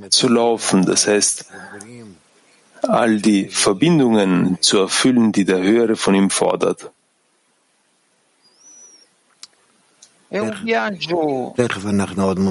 [0.10, 1.46] zu laufen, das heißt,
[2.82, 6.92] all die Verbindungen zu erfüllen, die der Höhere von ihm fordert.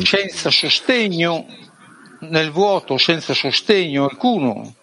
[0.04, 1.46] Senza sostegno,
[2.20, 4.74] nel vuoto, senza sostegno alcuno.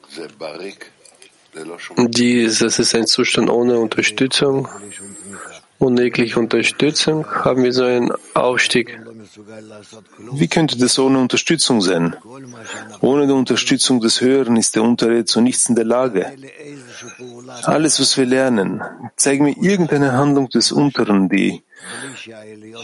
[1.98, 4.68] Dieses ist ein Zustand ohne Unterstützung.
[5.80, 9.00] Ohne jegliche Unterstützung haben wir so einen Aufstieg
[10.34, 12.16] Wie könnte das ohne Unterstützung sein?
[13.02, 16.32] Ohne die Unterstützung des Höheren ist der Untere zu nichts in der Lage.
[17.64, 18.84] Alles, was wir lernen,
[19.16, 21.64] zeig mir irgendeine Handlung des Unteren, die,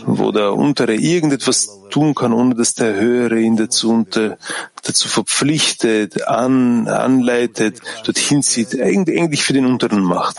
[0.05, 4.37] wo der Untere irgendetwas tun kann, ohne dass der Höhere ihn dazu, unter,
[4.83, 10.37] dazu verpflichtet, an, anleitet, dorthin zieht, eigentlich für den Unteren macht.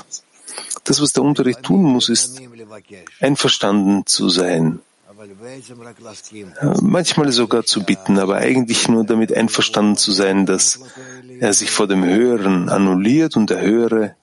[0.85, 2.41] Das, was der Untere tun muss, ist
[3.21, 4.81] einverstanden zu sein.
[6.81, 10.81] Manchmal sogar zu bitten, aber eigentlich nur damit einverstanden zu sein, dass
[11.41, 14.15] er sich vor dem Höheren annulliert und der Höhere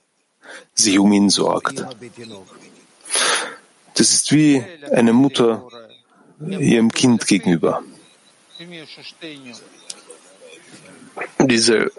[0.73, 1.85] sich um ihn sorgt.
[3.95, 5.67] Das ist wie eine Mutter
[6.39, 7.81] ihrem Kind gegenüber.
[11.39, 11.91] Diese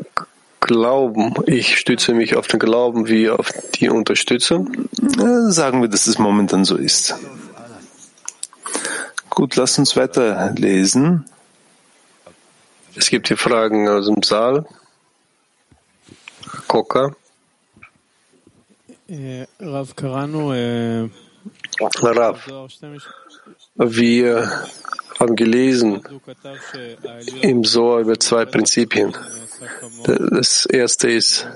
[0.61, 4.89] Glauben, ich stütze mich auf den Glauben wie auf die Unterstützung?
[5.49, 7.15] Sagen wir, dass es momentan so ist.
[9.31, 11.25] Gut, lass uns weiter lesen.
[12.95, 14.67] Es gibt hier Fragen aus dem Saal.
[16.67, 17.15] Koka.
[19.61, 20.53] Rav Karano.
[21.81, 22.47] Rav,
[23.75, 24.51] wir
[25.19, 26.03] haben gelesen
[27.43, 29.15] im Soa über zwei Prinzipien.
[30.31, 31.47] Das erste ist,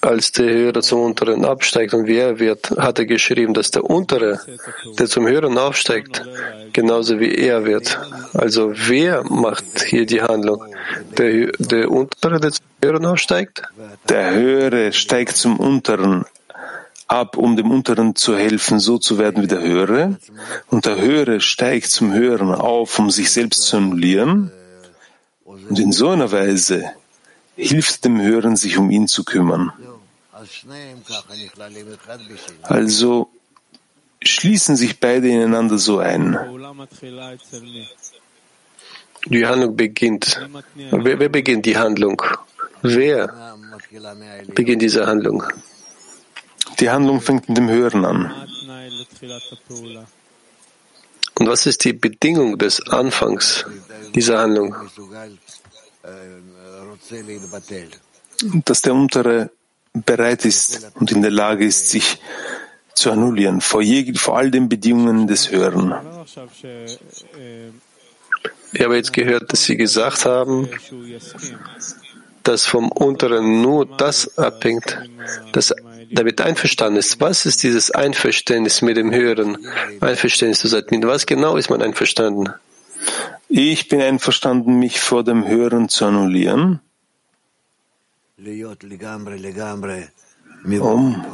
[0.00, 3.84] als der Höhere zum Unteren absteigt und wie er wird, hat er geschrieben, dass der
[3.84, 4.40] Untere,
[4.98, 6.24] der zum Höheren aufsteigt,
[6.72, 7.98] genauso wie er wird.
[8.34, 10.64] Also wer macht hier die Handlung?
[11.16, 13.62] Der, der Untere, der zum Höheren aufsteigt?
[14.08, 16.24] Der Höhere steigt zum Unteren
[17.08, 20.18] ab, um dem Unteren zu helfen, so zu werden wie der Höhere.
[20.68, 24.52] Und der Höhere steigt zum Höheren auf, um sich selbst zu annullieren.
[25.44, 26.92] Und in so einer Weise
[27.56, 29.72] hilft dem Hören, sich um ihn zu kümmern.
[32.62, 33.28] Also
[34.22, 36.38] schließen sich beide ineinander so ein.
[39.26, 40.40] Die Handlung beginnt.
[40.90, 42.22] Wer, wer beginnt die Handlung?
[42.82, 43.56] Wer
[44.54, 45.42] beginnt diese Handlung?
[46.80, 48.48] Die Handlung fängt mit dem Hören an.
[51.34, 53.64] Und was ist die Bedingung des Anfangs
[54.14, 54.74] dieser Handlung?
[58.64, 59.50] Dass der Untere
[59.92, 62.20] bereit ist und in der Lage ist, sich
[62.94, 65.94] zu annullieren vor, je, vor all den Bedingungen des Hören.
[68.72, 70.68] Ich habe jetzt gehört, dass Sie gesagt haben,
[72.42, 74.98] dass vom Unteren nur das abhängt,
[75.52, 75.72] das
[76.10, 77.20] damit einverstanden ist.
[77.20, 79.58] Was ist dieses Einverständnis mit dem Höheren?
[80.00, 80.84] Einverständnis zu sein.
[80.90, 82.50] Mit was genau ist man einverstanden?
[83.48, 86.80] Ich bin einverstanden, mich vor dem Höheren zu annullieren,
[90.80, 91.24] um,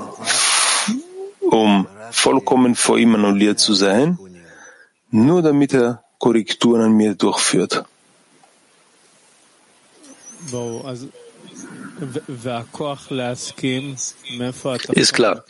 [1.40, 4.18] um vollkommen vor ihm annulliert zu sein,
[5.10, 7.84] nur damit er Korrekturen an mir durchführt.
[14.94, 15.44] Ist klar.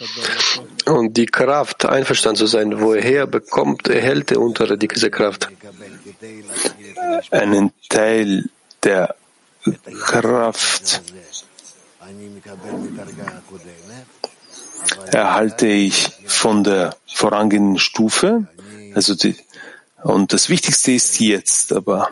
[0.87, 5.49] Und die Kraft, einverstanden zu sein, woher bekommt, erhält der Untere diese Kraft?
[7.31, 8.49] Einen Teil
[8.83, 9.15] der
[10.03, 11.03] Kraft
[15.11, 18.47] erhalte ich von der vorangehenden Stufe.
[18.95, 19.37] Also die,
[20.03, 22.11] und das Wichtigste ist jetzt, aber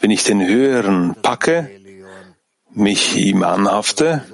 [0.00, 1.70] wenn ich den Höheren packe,
[2.76, 4.24] mich ihm anhafte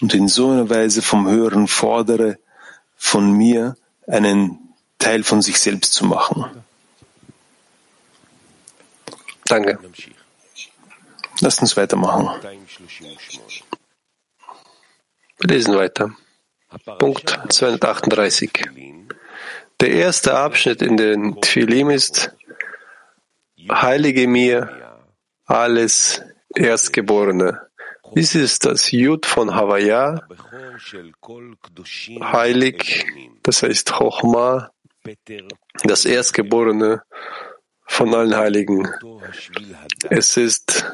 [0.00, 2.38] und in so einer Weise vom Höheren fordere,
[2.96, 6.64] von mir einen Teil von sich selbst zu machen.
[9.46, 9.78] Danke.
[11.40, 12.30] Lasst uns weitermachen.
[15.38, 16.12] Wir lesen weiter.
[16.98, 18.50] Punkt 238.
[19.80, 22.32] Der erste Abschnitt in den Tfilim ist
[23.68, 25.00] Heilige mir
[25.44, 26.22] alles
[26.54, 27.60] Erstgeborene.
[28.14, 30.20] Dies ist das Jud von Havaya,
[32.20, 33.06] heilig,
[33.42, 34.70] das heißt Chochma,
[35.84, 37.02] das Erstgeborene
[37.86, 38.86] von allen Heiligen.
[40.10, 40.84] Es ist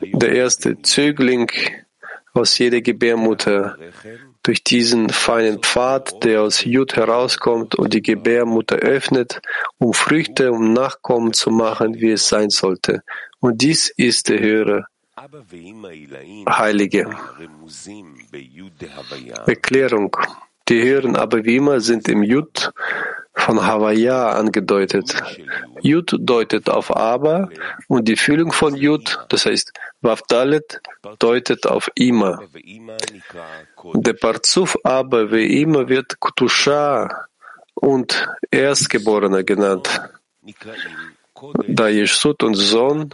[0.00, 1.50] der erste Zögling
[2.32, 3.76] aus jeder Gebärmutter
[4.42, 9.42] durch diesen feinen Pfad, der aus Jud herauskommt und die Gebärmutter öffnet,
[9.78, 13.02] um Früchte, um Nachkommen zu machen, wie es sein sollte.
[13.40, 14.86] Und dies ist der höhere
[16.48, 17.10] Heilige.
[19.46, 20.16] Erklärung.
[20.68, 22.72] Die höheren Abavima sind im Jud
[23.34, 25.22] von Havaya angedeutet.
[25.80, 27.50] Jud deutet auf Aber
[27.88, 30.80] und die Füllung von Jud, das heißt Wavdalet,
[31.18, 32.40] deutet auf Ima.
[33.94, 37.28] Der Parzuf Aber wie immer wird Ktusha
[37.74, 39.88] und Erstgeborener genannt.
[41.66, 43.10] Da Jesud und Sohn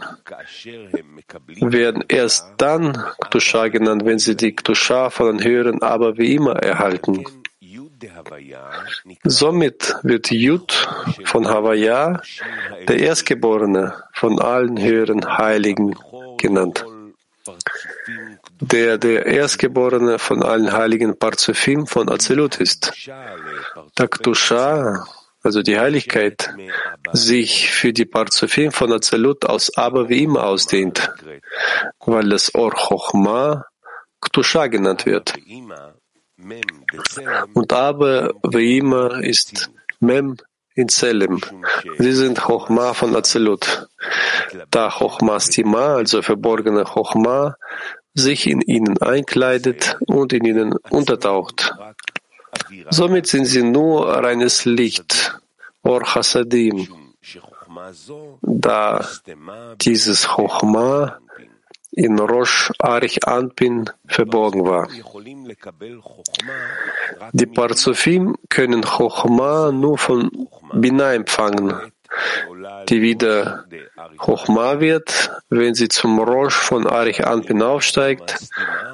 [1.61, 6.55] werden erst dann Ktusha genannt, wenn sie die Ktusha von den höheren Aber wie immer
[6.55, 7.23] erhalten.
[9.23, 10.71] Somit wird Jud
[11.25, 12.21] von Havaya
[12.87, 15.95] der Erstgeborene von allen höheren Heiligen
[16.37, 16.85] genannt,
[18.61, 22.93] der der Erstgeborene von allen Heiligen Parzufim von Azelut ist.
[23.95, 25.05] Taktusha,
[25.41, 26.53] also die Heiligkeit,
[27.13, 31.11] sich für die Parzufim von Azelut aus aber wie immer ausdehnt,
[31.99, 33.65] weil das Or Chochma
[34.21, 35.33] Ktusha genannt wird.
[37.53, 40.37] Und aber wie immer ist Mem
[40.75, 41.41] in Selem.
[41.97, 43.87] Sie sind Chochma von Azelut.
[44.71, 47.55] Da Chochma Stima, also verborgene Chochma,
[48.13, 51.73] sich in ihnen einkleidet und in ihnen untertaucht.
[52.89, 55.39] Somit sind sie nur reines Licht,
[55.81, 56.87] Or Hasadim,
[58.41, 59.07] da
[59.81, 61.19] dieses Chochma
[61.91, 64.87] in Rosh Arich Anpin verborgen war.
[67.33, 71.73] Die Parzufim können Chochma nur von Bina empfangen,
[72.89, 73.65] die wieder
[74.17, 78.37] Chochma wird, wenn sie zum Rosh von Arich Anpin aufsteigt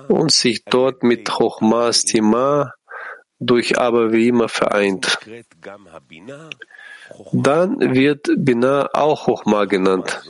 [0.08, 2.74] und sich dort mit Chochma Stima
[3.40, 5.20] durch Aber wie immer vereint.
[7.34, 10.22] Dann wird Bina auch Chochma genannt.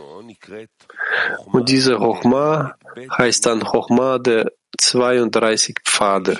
[1.45, 2.76] Und diese Chochma
[3.18, 6.38] heißt dann Chochma der 32 Pfade.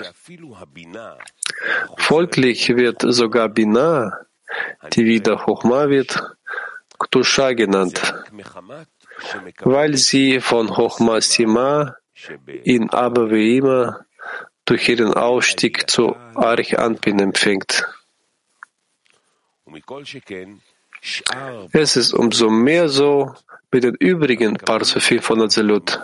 [1.98, 4.26] Folglich wird sogar Bina,
[4.94, 6.22] die wieder Chochma wird,
[7.00, 8.14] Ktusha genannt,
[9.62, 11.96] weil sie von Chochma Sima
[12.64, 14.05] in Aber wie immer
[14.66, 17.86] durch ihren Aufstieg zu Arich Anpin empfängt.
[21.72, 23.34] Es ist umso mehr so
[23.72, 26.02] mit den übrigen Parzufim von Azelut,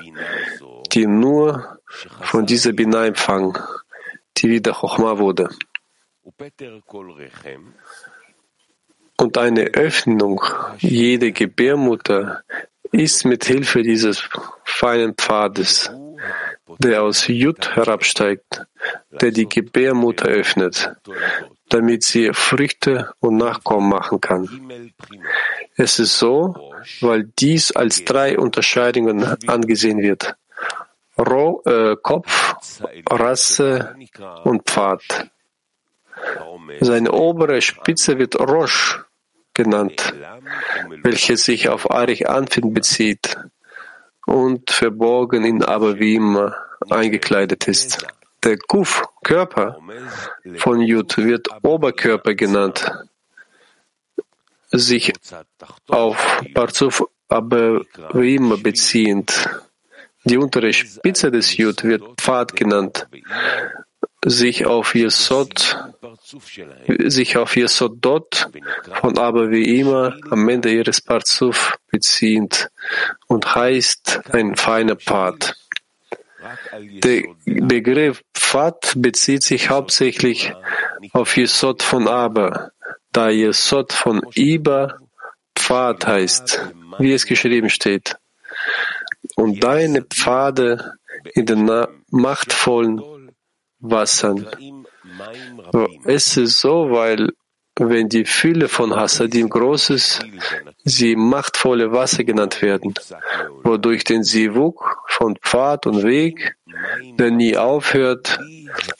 [0.92, 1.80] die nur
[2.22, 3.58] von dieser Bina empfangen,
[4.38, 5.50] die wieder Chochma wurde.
[9.18, 10.44] Und eine Öffnung
[10.80, 12.44] jeder Gebärmutter
[12.92, 14.28] ist mit Hilfe dieses
[14.64, 15.92] feinen Pfades,
[16.80, 18.66] der aus Jud herabsteigt,
[19.10, 20.96] der die Gebärmutter öffnet,
[21.70, 24.92] damit sie Früchte und Nachkommen machen kann.
[25.76, 30.36] Es ist so, weil dies als drei Unterscheidungen angesehen wird.
[31.18, 32.56] Ro, äh, Kopf,
[33.10, 33.96] Rasse
[34.44, 35.30] und Pfad.
[36.80, 39.04] Seine obere Spitze wird Rosh
[39.54, 40.14] genannt,
[41.04, 43.38] welche sich auf Arich Anfin bezieht
[44.32, 46.52] und verborgen in Abavim
[46.90, 48.06] eingekleidet ist.
[48.44, 49.78] Der Kuf, Körper
[50.58, 52.90] von Jud, wird Oberkörper genannt,
[54.72, 55.14] sich
[55.88, 59.50] auf Parzuf Abavim beziehend.
[60.24, 63.08] Die untere Spitze des Jud wird Pfad genannt,
[64.24, 65.78] sich auf Yesod,
[66.88, 68.50] sich auf Yesod dort
[69.02, 72.70] von aber wie immer am Ende ihres Parzuf beziehend
[73.28, 75.56] und heißt ein feiner Pfad.
[77.04, 80.54] Der Begriff Pfad bezieht sich hauptsächlich
[81.14, 82.72] auf Yesod von Aber,
[83.12, 85.00] da Yesod von Iba
[85.56, 88.18] Pfad heißt, wie es geschrieben steht.
[89.36, 90.94] Und deine Pfade
[91.34, 91.70] in den
[92.10, 93.02] machtvollen
[93.82, 94.48] Wassern.
[96.06, 97.30] Es ist so, weil
[97.80, 100.26] wenn die Fülle von Hasadim groß ist,
[100.84, 102.94] sie machtvolle Wasser genannt werden,
[103.64, 106.56] wodurch den Sivuk von Pfad und Weg,
[107.18, 108.40] der nie aufhört,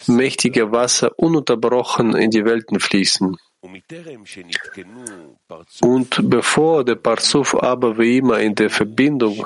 [0.08, 3.38] mächtige Wasser ununterbrochen in die Welten fließen.
[5.82, 9.46] Und bevor der Parzuf aber wie immer in der Verbindung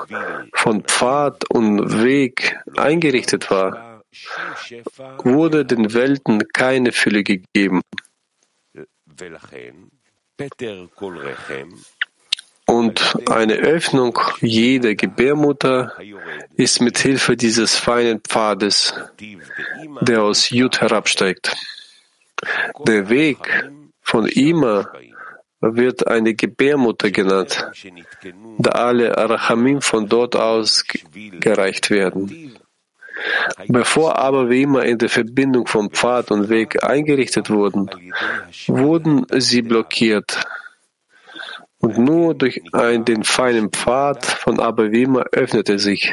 [0.54, 3.85] von Pfad und Weg eingerichtet war,
[5.24, 7.80] wurde den Welten keine Fülle gegeben.
[12.68, 15.92] Und eine Öffnung jeder Gebärmutter
[16.56, 18.92] ist mit Hilfe dieses feinen Pfades,
[20.00, 21.56] der aus Jud herabsteigt.
[22.86, 23.38] Der Weg
[24.02, 24.92] von Ima
[25.60, 27.70] wird eine Gebärmutter genannt,
[28.58, 30.84] da alle Arachamim von dort aus
[31.40, 32.55] gereicht werden.
[33.68, 37.90] Bevor aber wie immer in der Verbindung vom Pfad und Weg eingerichtet wurden,
[38.66, 40.44] wurden sie blockiert.
[41.78, 46.12] Und nur durch ein, den feinen Pfad von Abavima öffnete sich.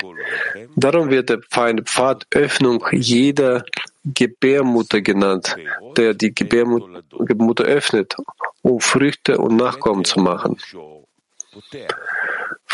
[0.75, 3.63] Darum wird der feine Pfad Öffnung jeder
[4.03, 5.55] Gebärmutter genannt,
[5.97, 8.15] der die Gebärmutter öffnet,
[8.61, 10.57] um Früchte und Nachkommen zu machen.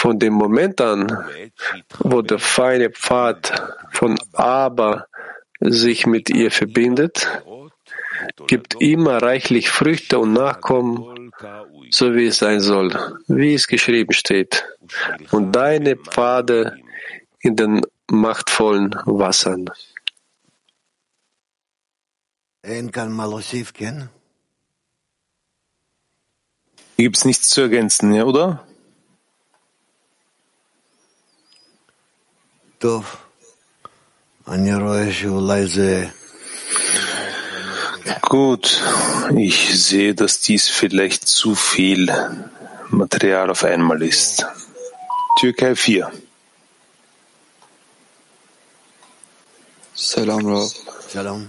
[0.01, 1.25] Von dem Moment an,
[1.99, 5.07] wo der feine Pfad von Aber
[5.59, 7.27] sich mit ihr verbindet,
[8.47, 11.33] gibt immer reichlich Früchte und Nachkommen,
[11.89, 12.91] so wie es sein soll,
[13.27, 14.65] wie es geschrieben steht,
[15.31, 16.77] und deine Pfade
[17.41, 19.69] in den machtvollen Wassern.
[26.95, 28.65] Gibt es nichts zu ergänzen, ja, oder?
[38.21, 38.81] Gut,
[39.35, 42.07] ich sehe, dass dies vielleicht zu viel
[42.89, 44.45] Material auf einmal ist.
[45.41, 46.09] Türkei 4.
[49.93, 50.69] Selam Rab.
[51.09, 51.47] Selam.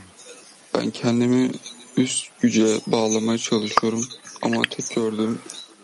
[0.74, 1.50] Ben kendimi
[1.96, 4.08] üst güce bağlamaya çalışıyorum
[4.42, 5.38] ama tek gördüğüm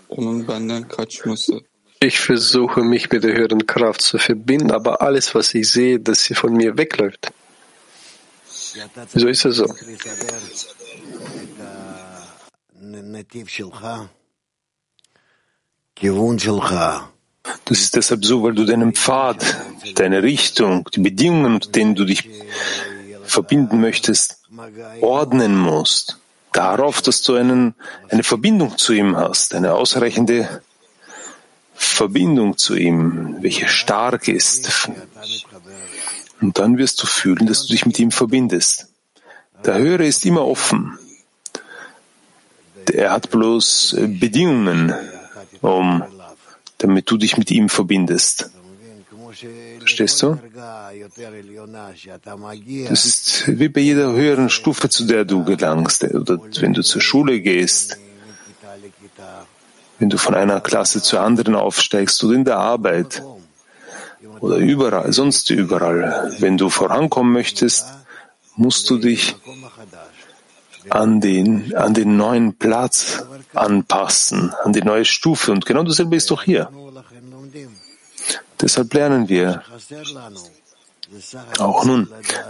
[0.08, 1.52] onun benden kaçması.
[2.00, 6.24] Ich versuche mich mit der höheren Kraft zu verbinden, aber alles, was ich sehe, dass
[6.24, 7.32] sie von mir wegläuft.
[9.14, 9.66] So ist es so.
[17.64, 19.56] Das ist deshalb so, weil du deinen Pfad,
[19.94, 22.28] deine Richtung, die Bedingungen, unter denen du dich
[23.24, 24.42] verbinden möchtest,
[25.00, 26.18] ordnen musst.
[26.52, 27.74] Darauf, dass du einen,
[28.10, 30.62] eine Verbindung zu ihm hast, eine ausreichende
[31.76, 34.90] Verbindung zu ihm, welche stark ist.
[36.40, 38.88] Und dann wirst du fühlen, dass du dich mit ihm verbindest.
[39.64, 40.98] Der Höhere ist immer offen.
[42.92, 44.94] Er hat bloß Bedingungen,
[45.60, 46.04] um,
[46.78, 48.50] damit du dich mit ihm verbindest.
[49.78, 50.38] Verstehst du?
[52.88, 56.04] Das ist wie bei jeder höheren Stufe, zu der du gelangst.
[56.04, 57.98] Oder wenn du zur Schule gehst,
[59.98, 63.22] wenn du von einer Klasse zur anderen aufsteigst oder in der Arbeit
[64.40, 66.34] oder überall, sonst überall.
[66.38, 67.86] Wenn du vorankommen möchtest,
[68.56, 69.36] musst du dich
[70.90, 73.24] an den, an den neuen Platz
[73.54, 75.52] anpassen, an die neue Stufe.
[75.52, 76.70] Und genau dasselbe ist doch hier.
[78.60, 79.62] Deshalb lernen wir.
[81.58, 82.08] Auch nun,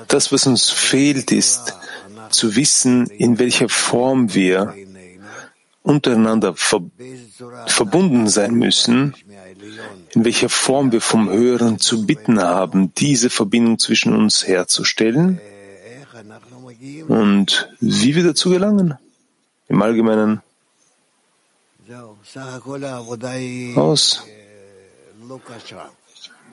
[0.08, 1.74] das, was uns fehlt, ist
[2.30, 4.74] zu wissen, in welcher Form wir
[5.86, 6.82] untereinander ver
[7.66, 9.14] verbunden sein müssen,
[10.14, 15.40] in welcher Form wir vom Höheren zu bitten haben, diese Verbindung zwischen uns herzustellen
[17.08, 18.94] und wie wir dazu gelangen.
[19.68, 20.42] Im Allgemeinen
[23.76, 24.22] aus.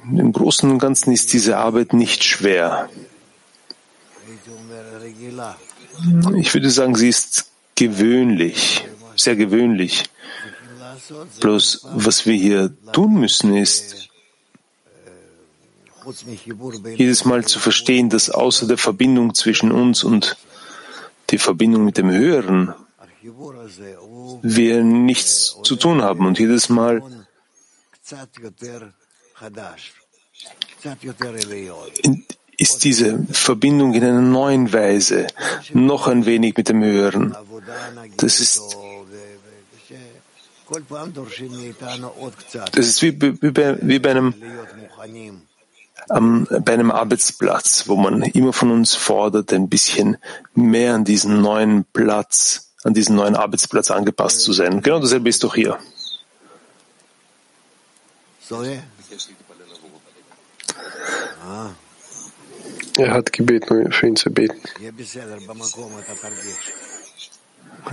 [0.04, 2.90] Im Großen und Ganzen ist diese Arbeit nicht schwer.
[6.36, 8.86] Ich würde sagen, sie ist gewöhnlich,
[9.16, 10.06] sehr gewöhnlich.
[11.40, 14.10] Bloß was wir hier tun müssen, ist,
[16.98, 20.38] jedes Mal zu verstehen, dass außer der Verbindung zwischen uns und
[21.30, 22.74] die Verbindung mit dem Höheren
[24.42, 26.26] wir nichts zu tun haben.
[26.26, 27.02] Und jedes Mal
[32.58, 35.28] ist diese Verbindung in einer neuen Weise
[35.74, 37.36] noch ein wenig mit dem Höheren.
[38.18, 38.78] Das ist
[42.72, 44.34] das ist wie, wie, bei, wie bei einem
[46.10, 50.18] am, bei einem Arbeitsplatz, wo man immer von uns fordert, ein bisschen
[50.54, 54.82] mehr an diesen neuen Platz, an diesen neuen Arbeitsplatz angepasst zu sein.
[54.82, 55.78] Genau dasselbe ist doch hier.
[62.98, 64.62] Er hat gebeten, für ihn zu beten.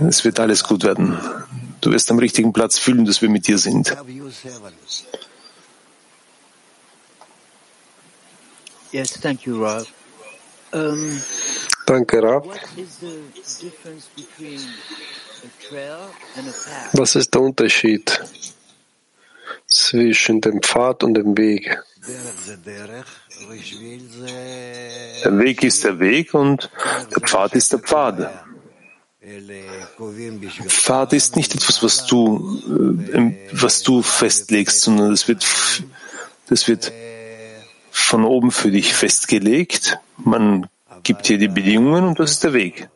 [0.07, 1.17] Es wird alles gut werden.
[1.81, 3.95] Du wirst am richtigen Platz fühlen, dass wir mit dir sind.
[8.91, 9.87] Yes, thank you, Rav.
[10.73, 11.21] Um,
[11.85, 12.45] Danke, Rav.
[16.93, 18.21] Was ist der Unterschied
[19.67, 21.81] zwischen dem Pfad und dem Weg?
[25.23, 26.71] Der Weg ist der Weg und
[27.15, 28.31] der Pfad ist der Pfad.
[30.67, 32.59] Pfad ist nicht etwas, was du,
[33.13, 35.45] äh, was du festlegst, sondern das wird,
[36.47, 36.91] das wird
[37.91, 39.99] von oben für dich festgelegt.
[40.17, 40.67] Man
[41.03, 42.89] gibt dir die Bedingungen und das ist der Weg.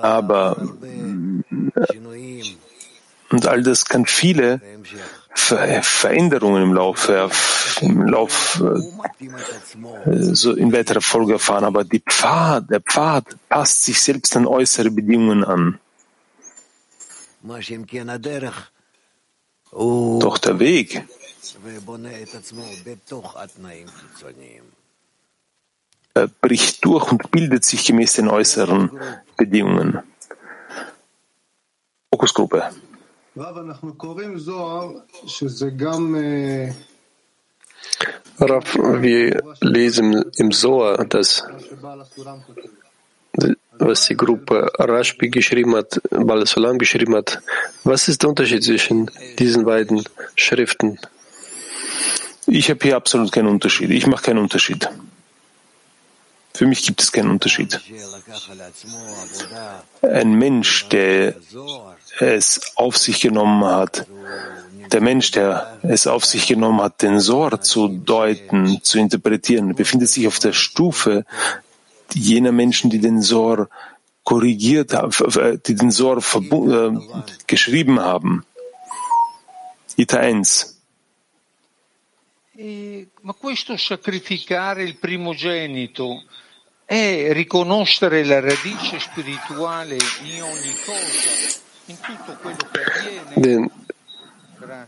[0.00, 0.56] Aber
[3.30, 4.60] und all das kann viele
[5.34, 7.10] Veränderungen im Lauf,
[7.82, 11.64] im Lauf äh, so in weiterer Folge erfahren.
[11.64, 15.78] Aber Pfad, der Pfad passt sich selbst an äußere Bedingungen an.
[20.22, 21.04] Doch der Weg
[26.16, 28.90] er bricht durch und bildet sich gemäß den äußeren
[29.36, 30.02] Bedingungen.
[32.10, 32.70] Fokusgruppe.
[38.38, 41.44] Rav, wir lesen im Zohar, dass
[43.78, 47.42] was die Gruppe Rashbi geschrieben hat, Balasulam geschrieben hat.
[47.84, 50.02] Was ist der Unterschied zwischen diesen beiden
[50.34, 50.98] Schriften?
[52.46, 53.90] Ich habe hier absolut keinen Unterschied.
[53.90, 54.88] Ich mache keinen Unterschied.
[56.54, 57.78] Für mich gibt es keinen Unterschied.
[60.00, 61.34] Ein Mensch, der
[62.18, 64.06] es auf sich genommen hat,
[64.92, 70.08] der Mensch, der es auf sich genommen hat, den Sor zu deuten, zu interpretieren, befindet
[70.08, 71.24] sich auf der Stufe
[72.14, 73.68] jener Menschen, die den Sor
[74.24, 75.12] korrigiert haben,
[75.66, 76.90] die den Sor äh,
[77.46, 78.44] geschrieben haben.
[79.96, 80.74] Ita 1.
[83.22, 86.24] Ma questo sacrificare il primogenito
[86.86, 92.80] è riconoscere la radice spirituale in ogni cosa, in tutto quello che
[93.34, 93.85] avviene.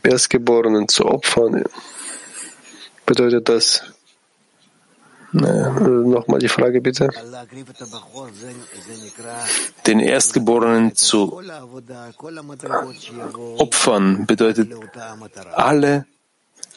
[0.03, 1.65] Erstgeborenen zu opfern,
[3.07, 3.83] bedeutet das,
[5.31, 7.09] Nochmal die Frage bitte.
[9.87, 11.43] Den Erstgeborenen zu
[13.59, 14.73] opfern bedeutet
[15.53, 16.07] alle,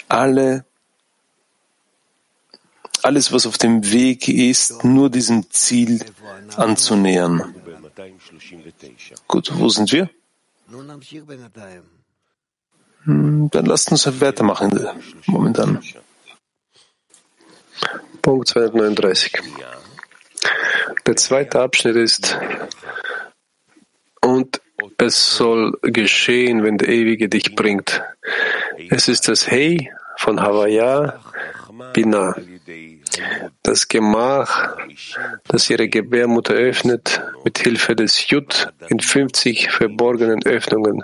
[0.09, 0.65] alle,
[3.03, 6.03] alles, was auf dem Weg ist, nur diesem Ziel
[6.57, 7.55] anzunähern.
[9.27, 10.09] Gut, wo sind wir?
[13.03, 14.87] Hm, dann lasst uns weitermachen
[15.25, 15.81] momentan.
[18.21, 19.33] Punkt 239.
[21.05, 22.37] Der zweite Abschnitt ist,
[24.21, 24.61] und
[24.97, 28.03] es soll geschehen, wenn der Ewige dich bringt.
[28.89, 31.19] Es ist das Hey von Havaya
[31.93, 32.35] Bina,
[33.63, 34.77] das Gemach,
[35.47, 41.03] das ihre Gebärmutter öffnet, mit Hilfe des Jud in 50 verborgenen Öffnungen,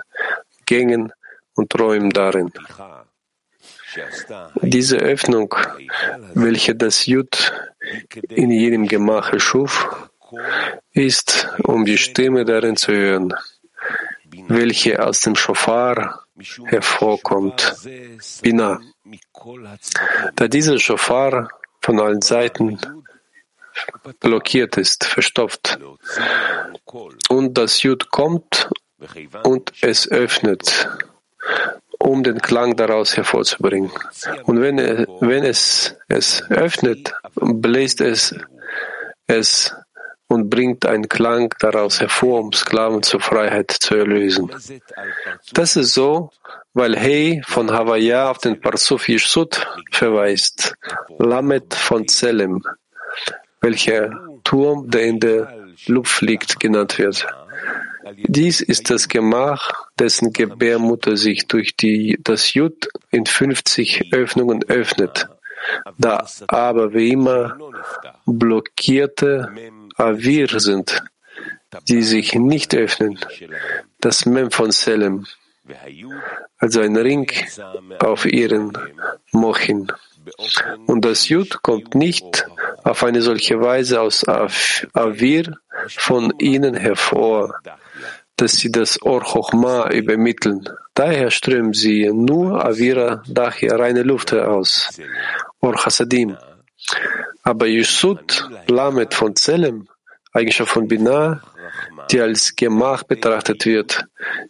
[0.64, 1.12] Gängen
[1.58, 2.52] und Räumen darin.
[4.62, 5.54] Diese Öffnung,
[6.34, 7.52] welche das Jud
[8.28, 10.10] in jedem Gemach erschuf,
[10.92, 13.34] ist, um die Stimme darin zu hören,
[14.48, 16.24] welche aus dem Shofar
[16.66, 17.74] hervorkommt,
[18.42, 18.80] Bina.
[20.36, 21.50] Da dieser Shofar
[21.80, 22.78] von allen Seiten
[24.20, 25.78] blockiert ist, verstopft,
[27.28, 28.68] und das Jud kommt
[29.44, 30.88] und es öffnet,
[31.98, 33.90] um den Klang daraus hervorzubringen.
[34.44, 38.34] Und wenn, wenn es es öffnet, bläst es
[39.26, 39.74] es
[40.28, 44.50] und bringt einen Klang daraus hervor, um Sklaven zur Freiheit zu erlösen.
[45.52, 46.30] Das ist so,
[46.74, 50.74] weil Hey von Havaya auf den Parsuf Yeshut verweist,
[51.18, 52.62] Lamet von Zelem,
[53.60, 54.10] welcher
[54.44, 57.26] Turm, der in der Luft liegt, genannt wird.
[58.16, 65.28] Dies ist das Gemach, dessen Gebärmutter sich durch die, das Jud in 50 Öffnungen öffnet.
[65.98, 67.58] Da aber wie immer
[68.26, 69.52] blockierte
[69.96, 71.02] Avir sind,
[71.88, 73.18] die sich nicht öffnen,
[74.00, 75.26] das Mem von Selem,
[76.58, 77.30] also ein Ring
[77.98, 78.72] auf ihren
[79.32, 79.92] Mochin.
[80.86, 82.46] Und das Jud kommt nicht
[82.84, 87.54] auf eine solche Weise aus Avir von ihnen hervor,
[88.38, 90.68] dass sie das Or Chochma übermitteln.
[90.94, 94.98] Daher strömen sie nur Avira, daher reine Luft heraus.
[95.60, 96.36] Or Chasadim.
[97.42, 99.88] Aber Yusud, Lamet von Zelem,
[100.32, 101.42] Eigenschaft von Binah,
[102.10, 104.06] die als Gemach betrachtet wird,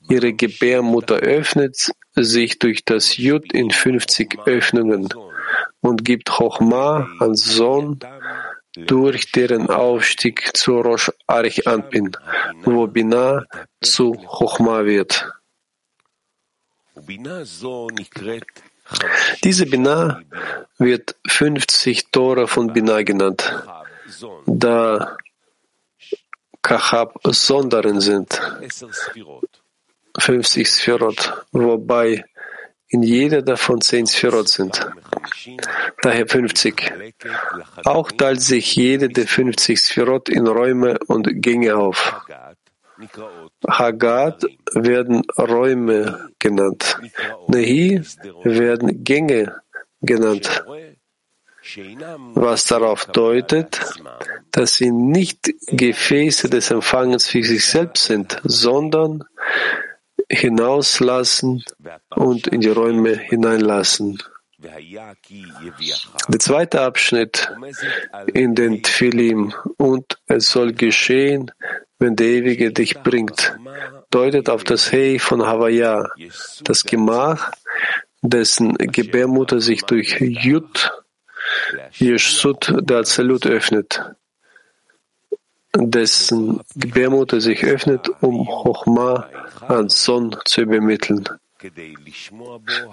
[0.08, 5.08] ihre Gebärmutter öffnet sich durch das Jud in 50 Öffnungen
[5.80, 7.98] und gibt Chochma an Sohn
[8.86, 12.12] durch deren Aufstieg zu Rosh Arich Anpin,
[12.62, 13.44] wo Binah
[13.80, 15.30] zu Chochma wird.
[19.44, 20.20] Diese Binah
[20.78, 23.52] wird 50 Tore von Binah genannt,
[24.46, 25.16] da
[26.62, 28.40] Kachab Sonderen sind,
[30.18, 32.24] 50 Sphirot, wobei
[32.88, 34.90] in jeder davon zehn Sphirot sind.
[36.02, 36.92] Daher 50.
[37.84, 42.14] Auch teilt sich jede der 50 Sphirot in Räume und Gänge auf.
[43.68, 46.98] Hagat werden Räume genannt.
[47.46, 48.02] Nehi
[48.42, 49.54] werden Gänge
[50.00, 50.64] genannt,
[52.34, 53.80] was darauf deutet,
[54.50, 59.24] dass sie nicht Gefäße des Empfangens für sich selbst sind, sondern
[60.30, 61.64] hinauslassen
[62.14, 64.22] und in die Räume hineinlassen.
[64.60, 67.50] Der zweite Abschnitt
[68.34, 69.54] in den Tfilim.
[69.76, 71.52] Und es soll geschehen,
[72.00, 73.56] wenn der Ewige dich bringt,
[74.10, 76.10] deutet auf das Hey von Havaya,
[76.64, 77.52] das Gemach,
[78.22, 80.90] dessen Gebärmutter sich durch Jud,
[81.98, 84.02] Yeshut, der Azalut öffnet,
[85.78, 89.28] dessen Gebärmutter sich öffnet, um Chochma
[89.68, 91.28] an Son zu übermitteln.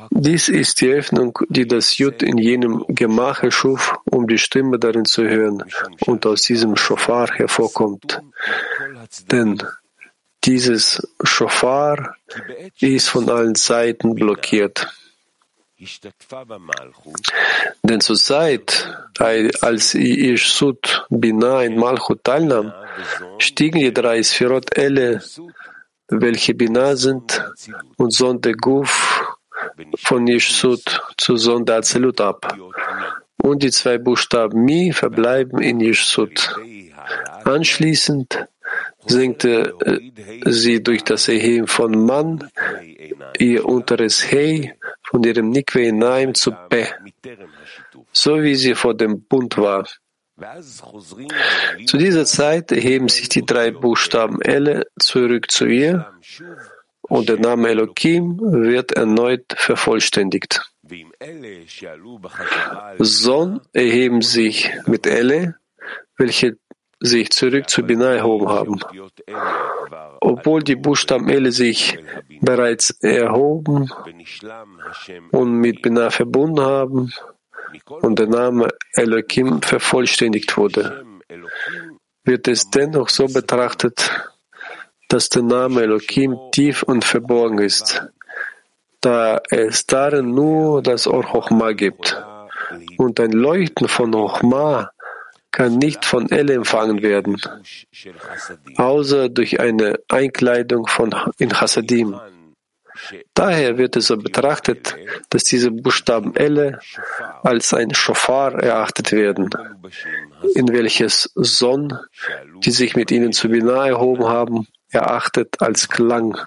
[0.10, 5.06] Dies ist die Öffnung, die das Jud in jenem Gemach erschuf, um die Stimme darin
[5.06, 5.64] zu hören
[6.08, 8.22] und aus diesem Schofar hervorkommt.
[9.32, 9.62] Denn
[10.44, 12.16] dieses Schofar
[12.80, 14.88] ist von allen Seiten blockiert.
[17.84, 22.74] Denn zur Zeit, als Yeshut Bina in Malchut teilnahm,
[23.40, 25.22] stiegen die drei Sphirot Elle
[26.08, 27.44] welche Binah sind,
[27.98, 29.24] und Sonde Guf
[29.98, 32.58] von Yeshut zu Sonde Azelut ab.
[33.42, 36.56] Und die zwei Buchstaben Mi verbleiben in Yeshut.
[37.44, 38.48] Anschließend
[39.06, 42.50] senkte äh, sie durch das Erheben von Mann
[43.38, 44.74] ihr unteres Hey
[45.16, 46.88] von ihrem Nikwe Naim zu Pe,
[48.12, 49.88] so wie sie vor dem Bund war.
[51.86, 56.12] Zu dieser Zeit erheben sich die drei Buchstaben Elle zurück zu ihr
[57.04, 60.70] und der Name Elohim wird erneut vervollständigt.
[63.00, 65.56] Son erheben sich mit Elle,
[66.18, 66.58] welche
[67.00, 68.80] sich zurück zu Binah erhoben haben.
[70.22, 72.00] Obwohl die Buchstaben Elle sich
[72.42, 73.92] bereits erhoben
[75.32, 77.12] und mit Binah verbunden haben,
[78.02, 81.06] und der Name Elohim vervollständigt wurde,
[82.24, 84.12] wird es dennoch so betrachtet,
[85.08, 88.08] dass der Name Elohim tief und verborgen ist,
[89.02, 92.22] da es darin nur das Or Chochma gibt.
[92.98, 94.90] Und ein Leuchten von Chochma
[95.56, 97.42] kann nicht von Elle empfangen werden,
[98.76, 102.20] außer durch eine Einkleidung von in Hasadim.
[103.34, 104.98] Daher wird es so betrachtet,
[105.30, 106.80] dass diese Buchstaben Elle
[107.44, 109.50] als ein Schofar erachtet werden,
[110.56, 111.94] in welches Son,
[112.58, 116.38] die sich mit ihnen zu Binah erhoben haben, erachtet als Klang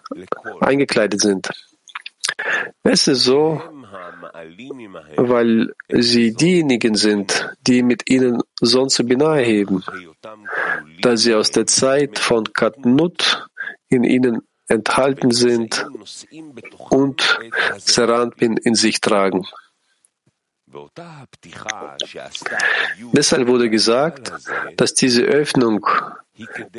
[0.61, 1.48] eingekleidet sind.
[2.82, 3.62] Es ist so,
[5.16, 9.84] weil sie diejenigen sind, die mit ihnen Son zu Binah erheben,
[11.01, 13.47] da sie aus der Zeit von Katnut
[13.89, 15.86] in ihnen enthalten sind
[16.91, 17.39] und
[17.78, 19.47] Seranpin in sich tragen.
[23.12, 24.32] Deshalb wurde gesagt,
[24.76, 25.86] dass diese Öffnung,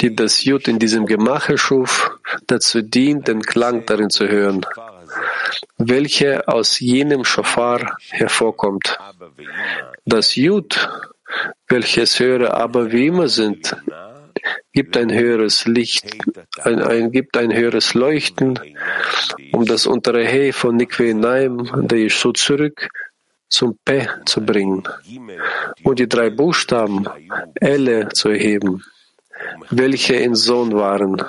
[0.02, 2.12] die das Jud in diesem Gemache schuf,
[2.46, 4.64] dazu dient, den Klang darin zu hören,
[5.78, 8.98] welcher aus jenem Schofar hervorkommt.
[10.06, 10.90] Das Jud,
[11.68, 13.76] welches höhere aber wie immer sind,
[14.74, 16.18] gibt ein höheres Licht,
[16.64, 18.60] ein, ein, gibt ein höheres Leuchten,
[19.52, 22.90] um das untere He von Nikwe Naim, der Yeshua zurück
[23.50, 24.84] zum Pe zu bringen
[25.84, 27.08] und die drei Buchstaben
[27.56, 28.84] Elle zu erheben,
[29.70, 31.22] welche in Sohn waren,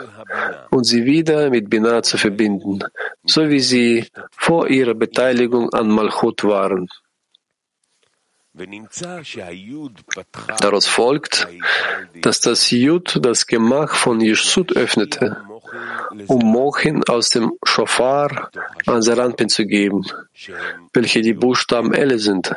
[0.71, 2.81] und sie wieder mit Binah zu verbinden,
[3.25, 6.89] so wie sie vor ihrer Beteiligung an Malchut waren.
[10.59, 11.49] Daraus folgt,
[12.21, 15.37] dass das Jud das Gemach von Yeshut öffnete,
[16.27, 18.51] um Mochin aus dem Shofar
[18.87, 20.05] an Seranpin zu geben,
[20.93, 22.53] welche die Buchstaben Elle sind,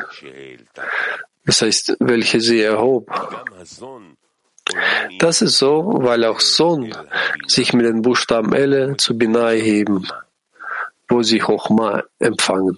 [1.45, 3.11] das heißt, welche sie erhob.
[5.19, 6.95] Das ist so, weil auch Son
[7.47, 10.07] sich mit den Buchstaben Elle zu Binah heben
[11.13, 12.77] wo sie Chochma empfangen.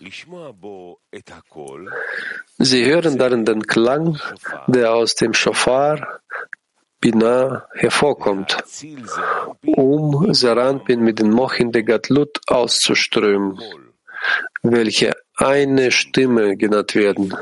[2.58, 4.20] Sie hören darin den Klang,
[4.68, 6.20] der aus dem Shofar
[7.00, 8.58] Binah hervorkommt,
[9.66, 13.60] um Saranpin mit den Mochin der Gatlut auszuströmen,
[14.64, 17.34] welche eine Stimme genannt werden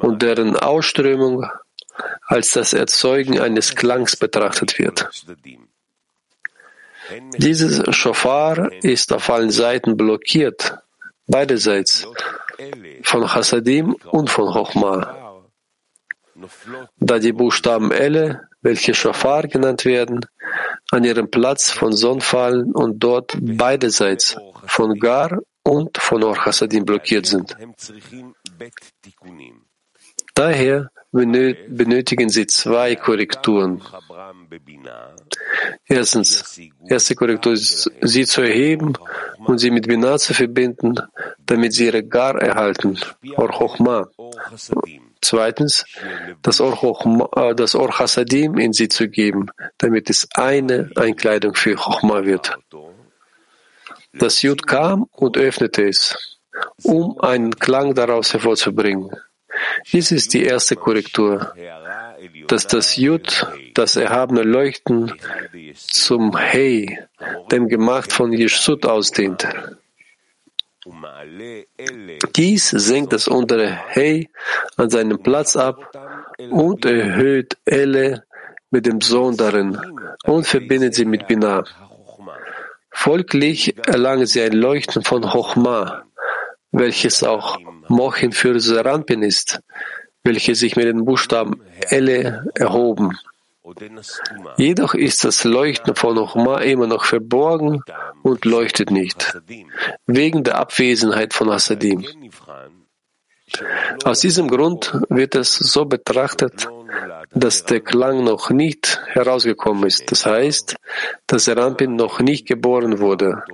[0.00, 1.46] und deren Ausströmung
[2.26, 5.08] als das Erzeugen eines Klangs betrachtet wird.
[7.36, 10.78] Dieses Shofar ist auf allen Seiten blockiert,
[11.26, 12.08] beiderseits,
[13.02, 15.42] von Hasadim und von Chochma.
[16.98, 20.26] Da die Buchstaben Elle, welche Shofar genannt werden,
[20.90, 24.36] an ihrem Platz von Son fallen und dort beiderseits
[24.66, 27.56] von Gar und von Or Hasadim blockiert sind.
[30.34, 33.80] Daher benötigen sie zwei Korrekturen.
[35.86, 38.94] Erstens, erste Korrektur ist, sie zu erheben
[39.46, 40.96] und sie mit Binah zu verbinden,
[41.46, 42.98] damit sie ihre Gar erhalten,
[43.36, 44.08] Or Chochma.
[45.22, 45.84] Zweitens,
[46.42, 51.54] das Or, Chochma, äh, das Or Hasadim in sie zu geben, damit es eine Einkleidung
[51.54, 52.58] für Chochma wird.
[54.12, 56.40] Das Jud kam und öffnete es,
[56.82, 59.10] um einen Klang daraus hervorzubringen.
[59.92, 61.54] Dies ist die erste Korrektur,
[62.48, 65.12] dass das Jud, das erhabene Leuchten,
[65.74, 66.98] zum Hey,
[67.50, 69.46] dem Gemacht von Yeshut ausdehnt.
[72.36, 74.28] Dies senkt das untere Hey
[74.76, 75.78] an seinem Platz ab
[76.50, 78.24] und erhöht Elle
[78.70, 79.78] mit dem Sohn darin
[80.24, 81.64] und verbindet sie mit Binah.
[82.90, 86.04] Folglich erlangen sie ein Leuchten von Chochma,
[86.74, 87.58] welches auch
[87.88, 89.60] Mochin für Serampin ist,
[90.24, 93.16] welche sich mit den Buchstaben Elle erhoben.
[94.56, 97.82] Jedoch ist das Leuchten von Ochma immer noch verborgen
[98.22, 99.38] und leuchtet nicht,
[100.06, 102.04] wegen der Abwesenheit von Hasadim.
[104.04, 106.68] Aus diesem Grund wird es so betrachtet,
[107.32, 110.10] dass der Klang noch nicht herausgekommen ist.
[110.10, 110.76] Das heißt,
[111.26, 113.44] dass Rampin noch nicht geboren wurde.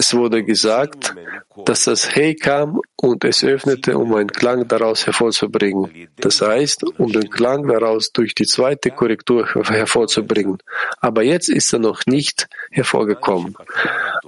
[0.00, 1.16] Es wurde gesagt,
[1.64, 6.08] dass das Hey kam und es öffnete, um einen Klang daraus hervorzubringen.
[6.16, 10.58] Das heißt, um den Klang daraus durch die zweite Korrektur hervorzubringen.
[11.00, 13.56] Aber jetzt ist er noch nicht hervorgekommen.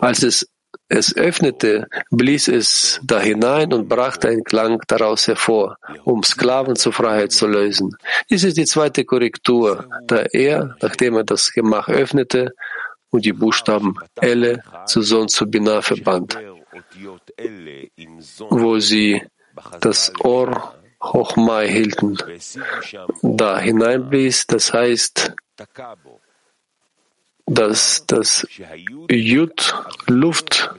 [0.00, 0.48] Als es
[0.92, 6.92] es öffnete, blies es da hinein und brachte einen Klang daraus hervor, um Sklaven zur
[6.92, 7.96] Freiheit zu lösen.
[8.28, 12.54] Dies ist die zweite Korrektur, da er, nachdem er das Gemach öffnete,
[13.10, 16.38] und die Buchstaben Elle zu Sohn zu Binah verband,
[18.50, 19.22] wo sie
[19.80, 22.18] das Ohr Hochma erhielten,
[23.22, 25.34] da hineinblies, das heißt,
[27.46, 28.46] dass das
[29.10, 29.74] Jud
[30.06, 30.70] Luft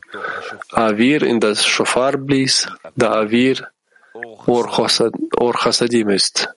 [0.72, 3.68] Avir in das Shofar blies, da Avir
[4.14, 6.50] Or Chasadim ist.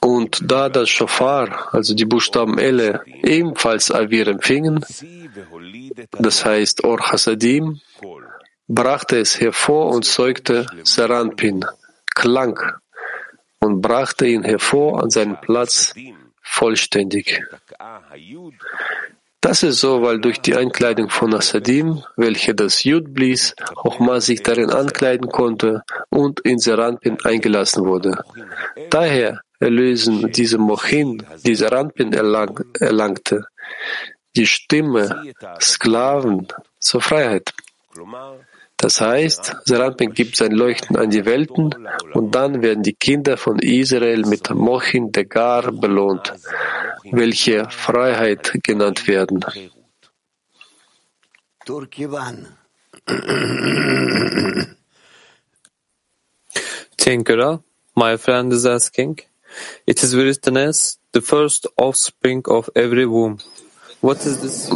[0.00, 4.84] Und da das Shofar, also die Buchstaben Elle, ebenfalls Avir empfingen,
[6.18, 7.80] das heißt Or Hasadim,
[8.68, 11.64] brachte es hervor und zeugte Seranpin,
[12.14, 12.58] Klang,
[13.60, 15.94] und brachte ihn hervor an seinen Platz
[16.42, 17.42] vollständig.
[19.40, 24.42] Das ist so, weil durch die Einkleidung von Asadim, welche das Jud blies, Chochma sich
[24.42, 28.24] darin ankleiden konnte und in Seranpin eingelassen wurde.
[28.90, 33.46] Daher erlösen diese Mochin, die Seranpin erlang, erlangte,
[34.36, 36.48] die Stimme Sklaven
[36.80, 37.52] zur Freiheit.
[38.80, 41.74] Das heißt, Seranpin gibt sein Leuchten an die Welten
[42.14, 46.32] und dann werden die Kinder von Israel mit Mochin Degar belohnt,
[47.10, 49.44] welche Freiheit genannt werden.
[56.96, 57.62] Tinkera,
[57.96, 59.20] my friend is asking,
[59.86, 63.38] it is written as the first offspring of every womb.
[64.00, 64.70] What is this?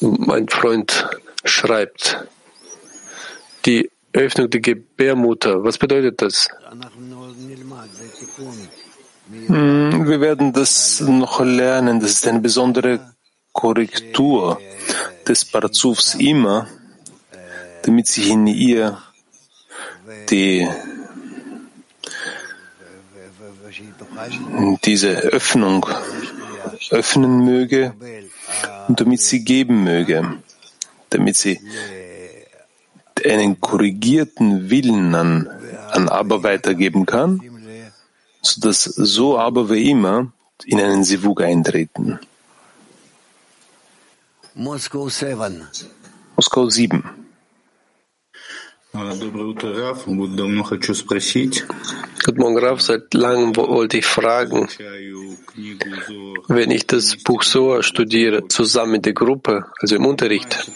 [0.00, 1.06] Mein Freund
[1.44, 2.26] schreibt,
[3.66, 5.62] die Öffnung der Gebärmutter.
[5.62, 6.48] Was bedeutet das?
[9.28, 12.00] Hm, wir werden das noch lernen.
[12.00, 13.14] Das ist eine besondere
[13.52, 14.60] Korrektur
[15.26, 16.68] des Parzufs immer,
[17.82, 18.98] damit sich in ihr
[20.30, 20.68] die,
[24.84, 25.86] diese Öffnung
[26.90, 27.94] öffnen möge
[28.88, 30.38] und damit sie geben möge,
[31.10, 31.60] damit sie
[33.30, 35.48] einen korrigierten Willen an,
[35.90, 37.40] an Abba weitergeben kann,
[38.42, 40.32] sodass so Abba wie immer
[40.64, 42.18] in einen Sivug eintreten.
[44.54, 45.66] Moskau 7.
[46.36, 47.04] Moskau 7.
[52.24, 52.80] Guten Morgen, Rav.
[52.80, 54.68] Seit langem wollte ich fragen,
[56.48, 60.72] wenn ich das Buch Soa studiere, zusammen mit der Gruppe, also im Unterricht,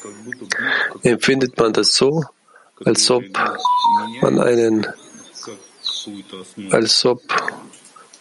[1.03, 2.25] empfindet man das so,
[2.85, 3.25] als ob
[4.21, 4.87] man einen,
[6.71, 7.23] als ob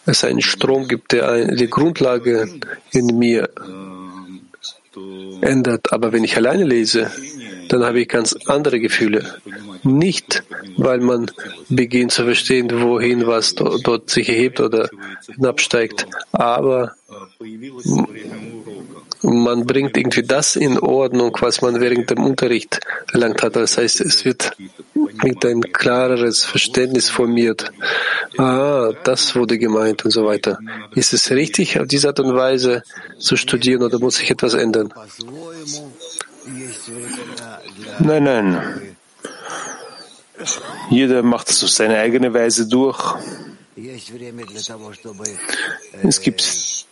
[0.06, 2.48] es einen Strom gibt, der die Grundlage
[2.92, 3.48] in mir
[5.40, 5.92] ändert.
[5.92, 7.10] Aber wenn ich alleine lese,
[7.68, 9.40] dann habe ich ganz andere Gefühle.
[9.82, 10.42] Nicht,
[10.76, 11.30] weil man
[11.68, 14.90] beginnt zu verstehen, wohin was dort sich erhebt oder
[15.26, 16.94] hinabsteigt, aber
[19.22, 22.80] man bringt irgendwie das in Ordnung, was man während dem Unterricht
[23.12, 23.56] erlangt hat.
[23.56, 24.52] Das heißt, es wird
[25.22, 27.70] mit ein klareres Verständnis formiert.
[28.38, 30.58] Ah, das wurde gemeint und so weiter.
[30.94, 32.82] Ist es richtig, auf diese Art und Weise
[33.18, 34.92] zu studieren oder muss sich etwas ändern?
[37.98, 38.96] Nein, nein.
[40.88, 43.16] Jeder macht es auf seine eigene Weise durch.
[46.02, 46.86] Es gibt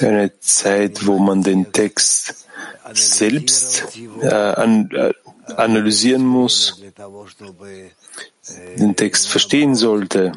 [0.00, 2.46] eine Zeit, wo man den Text
[2.94, 5.12] selbst äh, an, äh,
[5.56, 6.80] analysieren muss,
[8.78, 10.32] den Text verstehen sollte.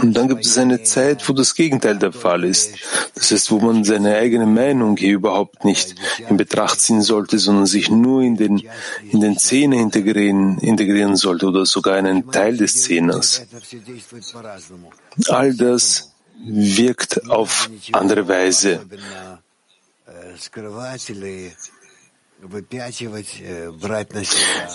[0.00, 2.74] Und dann gibt es eine Zeit, wo das Gegenteil der Fall ist.
[3.14, 5.94] Das heißt, wo man seine eigene Meinung hier überhaupt nicht
[6.28, 8.62] in Betracht ziehen sollte, sondern sich nur in den,
[9.10, 13.42] in den Zehner integrieren, integrieren sollte oder sogar einen Teil des Zehners.
[15.28, 16.14] All das
[16.46, 18.80] wirkt auf andere Weise.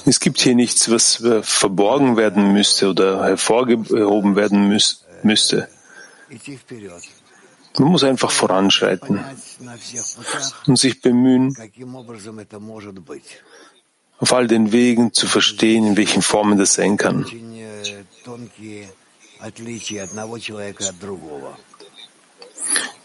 [0.05, 4.81] Es gibt hier nichts, was verborgen werden müsste oder hervorgehoben werden
[5.23, 5.67] müsste.
[7.77, 9.23] Man muss einfach voranschreiten
[10.65, 11.55] und sich bemühen,
[14.19, 17.25] auf all den Wegen zu verstehen, in welchen Formen das sein kann.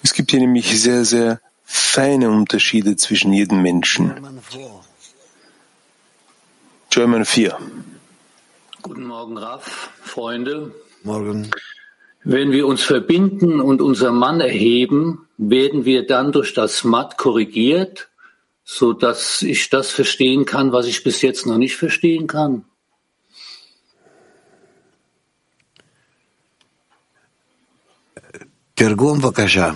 [0.03, 4.15] Es gibt hier nämlich sehr, sehr feine Unterschiede zwischen jedem Menschen.
[6.91, 7.59] German 4.
[8.83, 10.75] Guten Morgen, Raff, Freunde.
[11.03, 11.51] Morgen.
[12.23, 18.11] Wenn wir uns verbinden und unser Mann erheben, werden wir dann durch das Matt korrigiert,
[18.65, 22.65] sodass ich das verstehen kann, was ich bis jetzt noch nicht verstehen kann.
[28.77, 29.75] Tergum, Vakasha.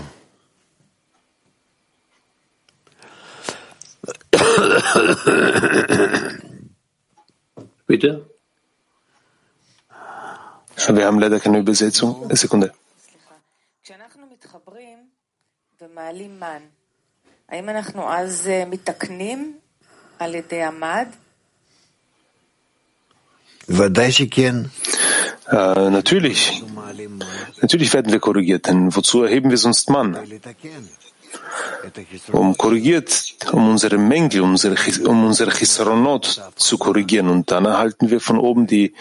[7.87, 8.31] Bitte?
[10.89, 12.25] Wir haben leider keine Übersetzung.
[12.25, 12.73] Eine Sekunde.
[25.51, 26.63] Äh, natürlich.
[27.61, 30.17] Natürlich werden wir korrigiert, denn wozu erheben wir sonst Mann?
[32.33, 34.77] Um korrigiert, um unsere Mängel, um unsere,
[35.07, 37.29] um unsere Chisronot zu korrigieren.
[37.29, 38.95] Und dann erhalten wir von oben die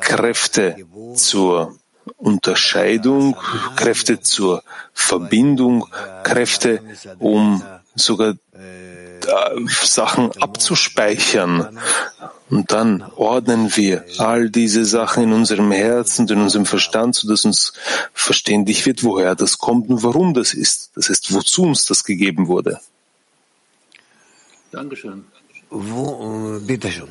[0.00, 0.76] Kräfte
[1.14, 1.74] zur
[2.16, 3.36] Unterscheidung,
[3.76, 4.62] Kräfte zur
[4.92, 5.86] Verbindung,
[6.22, 6.80] Kräfte,
[7.18, 7.62] um
[7.94, 8.34] sogar
[9.66, 11.78] Sachen abzuspeichern.
[12.50, 17.44] Und dann ordnen wir all diese Sachen in unserem Herzen und in unserem Verstand, sodass
[17.44, 17.72] uns
[18.12, 20.90] verständlich wird, woher das kommt und warum das ist.
[20.96, 22.80] Das heißt, wozu uns das gegeben wurde.
[24.72, 25.24] Dankeschön.
[25.70, 27.10] Wo, äh, bitte schön.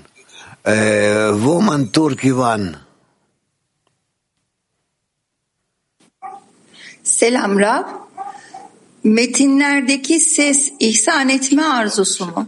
[0.64, 2.78] Äh, wo man Turki waren?
[7.02, 8.09] Selam Rab.
[9.04, 12.46] Metinlerdeki ses ihsan etme arzusu mu?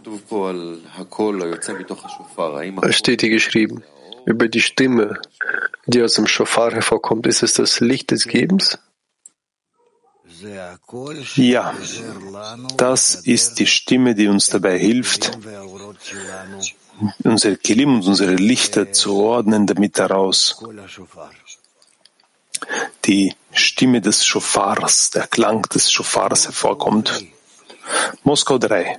[2.82, 3.84] Es steht hier geschrieben,
[4.26, 5.22] über die Stimme,
[5.86, 7.28] die aus dem Shofar hervorkommt.
[7.28, 8.78] Ist es das Licht des Gebens?
[11.36, 11.74] Ja,
[12.78, 15.38] das ist die Stimme, die uns dabei hilft,
[17.24, 20.64] unsere Kilim und unsere Lichter zu ordnen, damit daraus
[23.06, 27.26] die Stimme des Schofars, der Klang des Schofars hervorkommt.
[28.24, 28.98] Moskau 3.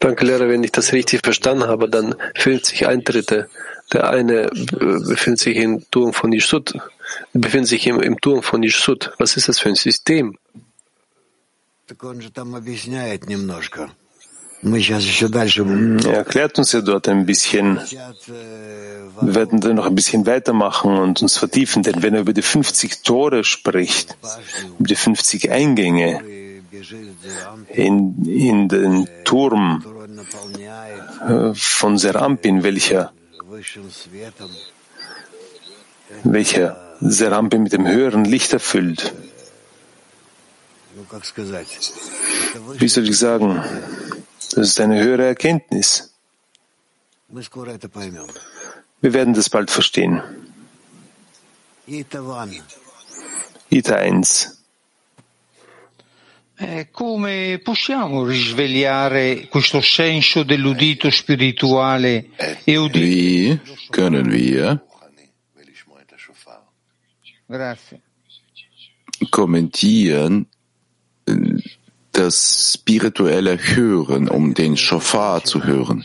[0.00, 0.48] Danke, Lehrer.
[0.48, 3.46] Wenn ich das richtig verstanden habe, dann befindet sich ein Dritter.
[3.92, 6.74] Der eine befindet sich im Turm von Yishut,
[7.32, 9.12] befindet sich im, im Turm von Yishut.
[9.18, 10.36] Was ist das für ein System?
[11.88, 11.96] Er
[16.12, 17.78] erklärt uns ja dort ein bisschen.
[19.20, 22.42] Wir werden dann noch ein bisschen weitermachen und uns vertiefen, denn wenn er über die
[22.42, 24.16] 50 Tore spricht,
[24.78, 26.22] über die 50 Eingänge
[27.68, 29.84] in, in den Turm
[31.26, 33.12] äh, von Serampin, welcher,
[36.24, 39.14] welcher Serampin mit dem höheren Licht erfüllt.
[42.78, 43.62] Wie soll ich sagen?
[44.54, 46.14] Das ist eine höhere Erkenntnis.
[47.28, 50.22] Wir werden das bald verstehen.
[53.70, 54.58] Ita 1.
[56.60, 62.30] Eh, come possiamo risvegliare questo senso dell'udito spirituale
[62.64, 62.98] e udito?
[62.98, 64.82] Wie können wir
[67.46, 68.00] Grazie.
[69.30, 70.46] kommentieren
[72.12, 76.04] das spirituelle Hören, um den Shofar zu hören?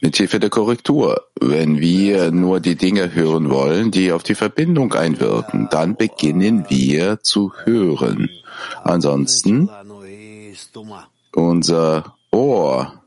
[0.00, 1.26] Mit Hilfe der Korrektur.
[1.40, 7.20] Wenn wir nur die Dinge hören wollen, die auf die Verbindung einwirken, dann beginnen wir
[7.20, 8.28] zu hören.
[8.82, 9.70] Ansonsten,
[11.34, 13.02] unser Ohr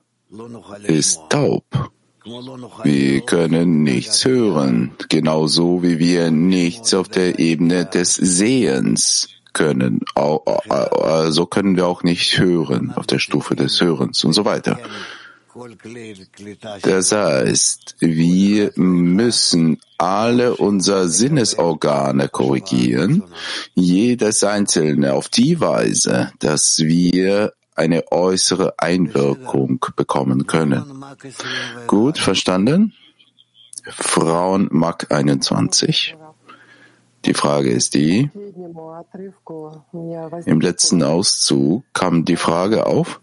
[0.84, 1.66] ist taub.
[2.84, 10.02] Wir können nichts hören, genauso wie wir nichts auf der Ebene des Sehens können.
[11.30, 14.80] So können wir auch nicht hören auf der Stufe des Hörens und so weiter.
[16.82, 23.24] Das heißt, wir müssen alle unsere Sinnesorgane korrigieren,
[23.76, 31.04] jedes einzelne auf die Weise, dass wir eine äußere Einwirkung bekommen können.
[31.88, 32.94] Gut, verstanden?
[33.84, 36.16] Frauen Mag 21.
[37.26, 38.30] Die Frage ist die,
[40.46, 43.20] im letzten Auszug kam die Frage auf,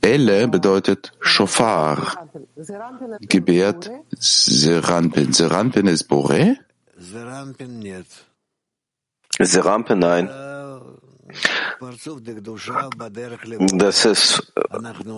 [0.00, 2.28] Ele bedeutet Shofar,
[3.20, 5.32] gebärt Seranpin.
[5.32, 6.56] Seranpin ist Bore?
[9.40, 10.28] Seranpin, nein.
[13.72, 14.52] Das ist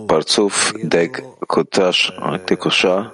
[0.07, 2.13] Parzuf Dek Kotash
[2.45, 3.11] Tekusha.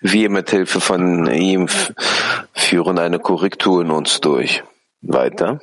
[0.00, 1.68] Wir mit Hilfe von ihm
[2.52, 4.62] führen eine Korrektur in uns durch.
[5.02, 5.60] Weiter.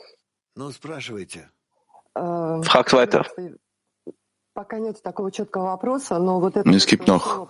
[2.16, 3.26] Fragt weiter.
[6.66, 7.48] Es gibt noch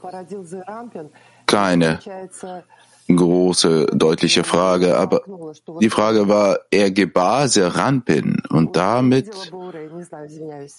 [1.45, 1.99] keine
[3.07, 5.21] große, deutliche Frage, aber
[5.79, 9.29] die Frage war, er gebar Serampin und damit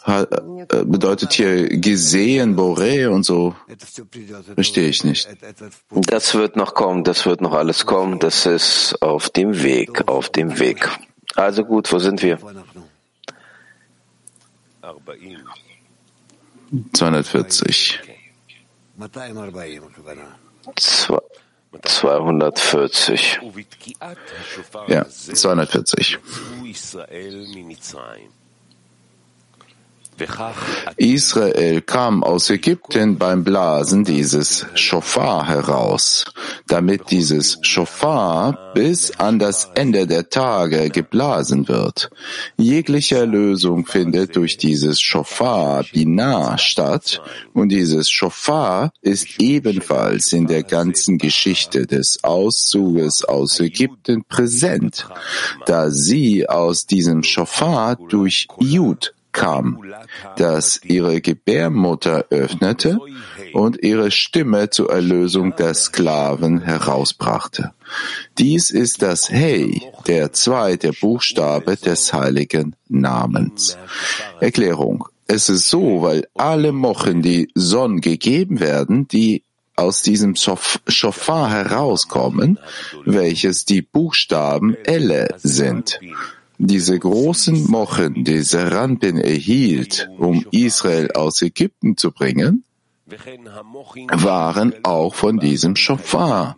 [0.03, 3.55] hat, äh, bedeutet hier gesehen Bore und so.
[4.55, 5.29] Verstehe ich nicht.
[5.91, 10.29] Das wird noch kommen, das wird noch alles kommen, das ist auf dem Weg, auf
[10.31, 10.89] dem Weg.
[11.35, 12.39] Also gut, wo sind wir?
[16.93, 18.01] 240.
[18.01, 18.01] 240.
[24.89, 26.19] Ja, 240.
[30.97, 36.25] Israel kam aus Ägypten beim Blasen dieses Schofar heraus,
[36.69, 42.11] damit dieses Schofar bis an das Ende der Tage geblasen wird.
[42.57, 47.21] Jegliche Erlösung findet durch dieses Schofar Binah statt
[47.53, 55.09] und dieses Schofar ist ebenfalls in der ganzen Geschichte des Auszuges aus Ägypten präsent,
[55.67, 59.85] da sie aus diesem Schofar durch Jud kam,
[60.39, 62.99] das ihre Gebärmutter öffnete
[63.53, 67.73] und ihre Stimme zur Erlösung der Sklaven herausbrachte.
[68.39, 73.77] Dies ist das Hey, der zweite Buchstabe des heiligen Namens.
[74.41, 75.07] Erklärung.
[75.27, 79.43] Es ist so, weil alle Mochen, die Sonn gegeben werden, die
[79.77, 82.59] aus diesem Schofar herauskommen,
[83.05, 85.99] welches die Buchstaben Elle sind.
[86.59, 92.65] Diese großen Mochen, die Seranpin erhielt, um Israel aus Ägypten zu bringen,
[94.13, 96.57] waren auch von diesem Schofar.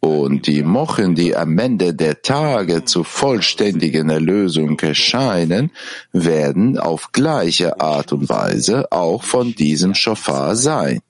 [0.00, 5.70] Und die Mochen, die am Ende der Tage zur vollständigen Erlösung erscheinen,
[6.12, 11.00] werden auf gleiche Art und Weise auch von diesem Schofar sein.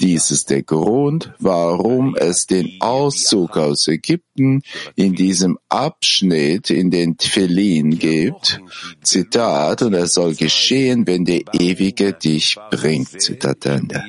[0.00, 4.62] Dies ist der Grund, warum es den Auszug aus Ägypten
[4.94, 8.60] in diesem Abschnitt in den Tfilin gibt.
[9.02, 13.20] Zitat, und es soll geschehen, wenn der Ewige dich bringt.
[13.20, 14.04] Zitat Ende.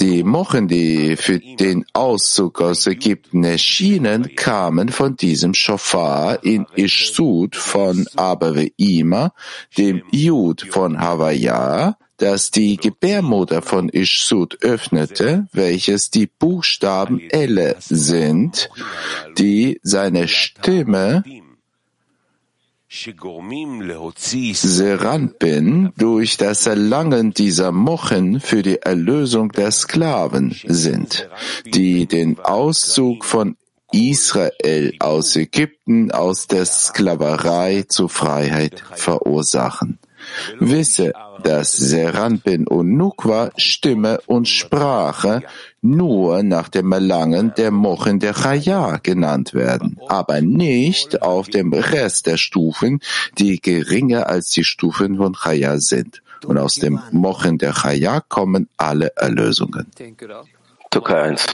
[0.00, 7.54] Die Mochen, die für den Auszug aus Ägypten erschienen, kamen von diesem Schofar in Ishsud
[7.54, 9.34] von Abaveima,
[9.76, 18.68] dem Jud von Havaya, das die Gebärmutter von Ishsud öffnete, welches die Buchstaben Elle sind,
[19.38, 21.24] die seine Stimme
[24.52, 31.28] Seranpin durch das Erlangen dieser Mochen für die Erlösung der Sklaven sind,
[31.64, 33.56] die den Auszug von
[33.92, 39.99] Israel aus Ägypten, aus der Sklaverei zur Freiheit verursachen.
[40.58, 45.42] Wisse, dass Seranpin und Nukwa Stimme und Sprache
[45.82, 52.26] nur nach dem Erlangen der Mochen der Chaya genannt werden, aber nicht auf dem Rest
[52.26, 53.00] der Stufen,
[53.38, 56.22] die geringer als die Stufen von Chaya sind.
[56.44, 59.86] Und aus dem Mochen der Chaya kommen alle Erlösungen.
[60.90, 61.46] Türkei 1.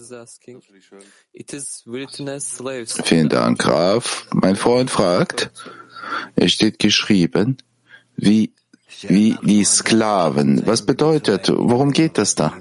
[3.05, 4.27] Vielen Dank, Graf.
[4.33, 5.51] Mein Freund fragt,
[6.37, 7.59] es steht geschrieben,
[8.17, 8.53] wie,
[9.03, 10.67] wie die Sklaven.
[10.67, 12.53] Was bedeutet, worum geht das da?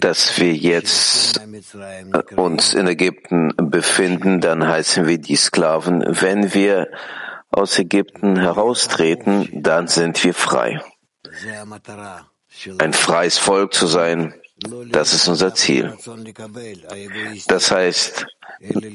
[0.00, 1.40] Dass wir jetzt
[2.34, 6.04] uns in Ägypten befinden, dann heißen wir die Sklaven.
[6.06, 6.88] Wenn wir
[7.50, 10.80] aus Ägypten heraustreten, dann sind wir frei.
[12.78, 14.34] Ein freies Volk zu sein,
[14.90, 15.96] das ist unser Ziel.
[17.48, 18.26] Das heißt,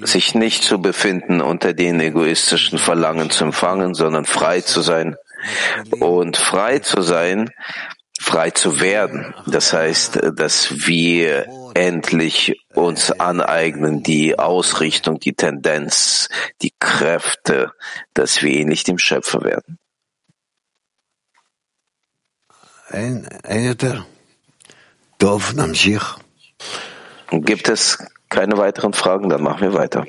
[0.04, 5.16] sich nicht zu befinden unter den egoistischen Verlangen zu empfangen, sondern frei zu sein.
[6.00, 7.50] Und frei zu sein,
[8.20, 9.34] frei zu werden.
[9.48, 16.30] Das heißt, dass wir endlich uns aneignen, die Ausrichtung, die Tendenz,
[16.62, 17.72] die Kräfte,
[18.14, 19.80] dass wir ähnlich dem Schöpfer werden.
[22.90, 23.78] Ein, ein
[27.32, 27.98] Gibt es
[28.30, 29.30] keine weiteren Fragen?
[29.30, 30.06] Dann machen wir weiter.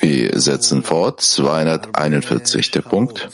[0.00, 1.20] Wir setzen fort.
[1.20, 2.70] 241.
[2.70, 3.28] Der Punkt.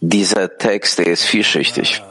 [0.00, 2.02] Dieser Text der ist vielschichtig.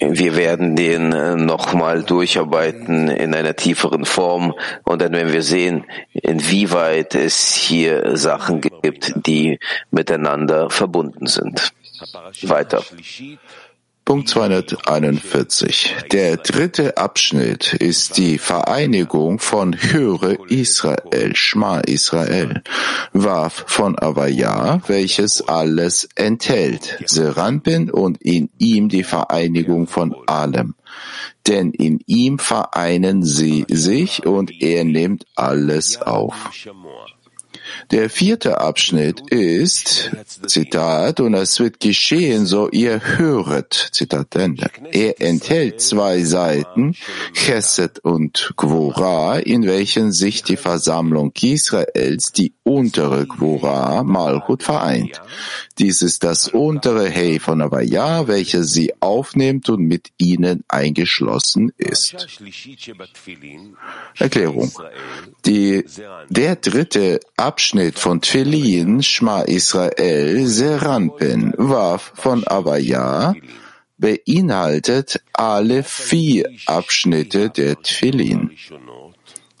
[0.00, 4.54] Wir werden den äh, nochmal durcharbeiten in einer tieferen Form
[4.84, 9.58] und dann werden wir sehen, inwieweit es hier Sachen gibt, die
[9.90, 11.72] miteinander verbunden sind.
[12.42, 12.82] Weiter.
[14.10, 15.94] Punkt 241.
[16.10, 22.64] Der dritte Abschnitt ist die Vereinigung von Höre Israel, Schma Israel,
[23.12, 30.74] Waf von Avaya, welches alles enthält, Seranpin und in ihm die Vereinigung von allem.
[31.46, 36.34] Denn in ihm vereinen sie sich und er nimmt alles auf.
[37.90, 40.10] Der vierte Abschnitt ist,
[40.46, 44.70] Zitat, und es wird geschehen, so ihr höret, Zitat Ende.
[44.92, 46.94] Er enthält zwei Seiten,
[47.34, 55.20] Chesed und Gwora, in welchen sich die Versammlung Israels, die untere Gwora, Malchut, vereint.
[55.78, 62.28] Dies ist das untere Hey von Avaya, welches sie aufnimmt und mit ihnen eingeschlossen ist.
[64.18, 64.70] Erklärung.
[65.46, 65.84] Die,
[66.28, 67.59] der dritte Abschnitt
[67.94, 73.34] von Tfilin, Shma Israel, Seranpin, Waf von Avaya,
[73.98, 78.50] beinhaltet alle vier Abschnitte der Tfilin.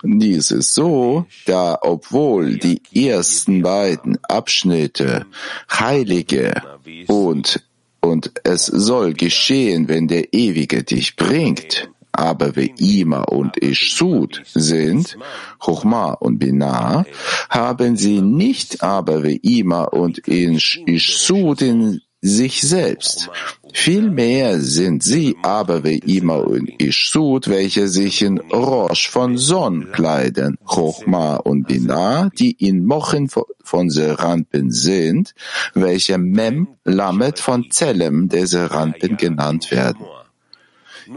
[0.02, 5.26] Dies ist so, da obwohl die ersten beiden Abschnitte
[5.70, 6.62] Heilige
[7.06, 7.62] und
[8.02, 11.90] und es soll geschehen, wenn der Ewige dich bringt,
[12.20, 15.16] aber wie Ima und Ishsud sind,
[15.58, 17.06] Chochma und Binah,
[17.48, 23.30] haben sie nicht aber wie Ima und Ishsud in sich selbst.
[23.72, 30.58] Vielmehr sind sie aber wie Ima und Ishsud, welche sich in Rosh von Son kleiden,
[30.66, 33.30] Chochma und Binah, die in Mochen
[33.64, 35.34] von Serampen sind,
[35.72, 40.04] welche Mem Lamet von Zelem der Serampen genannt werden.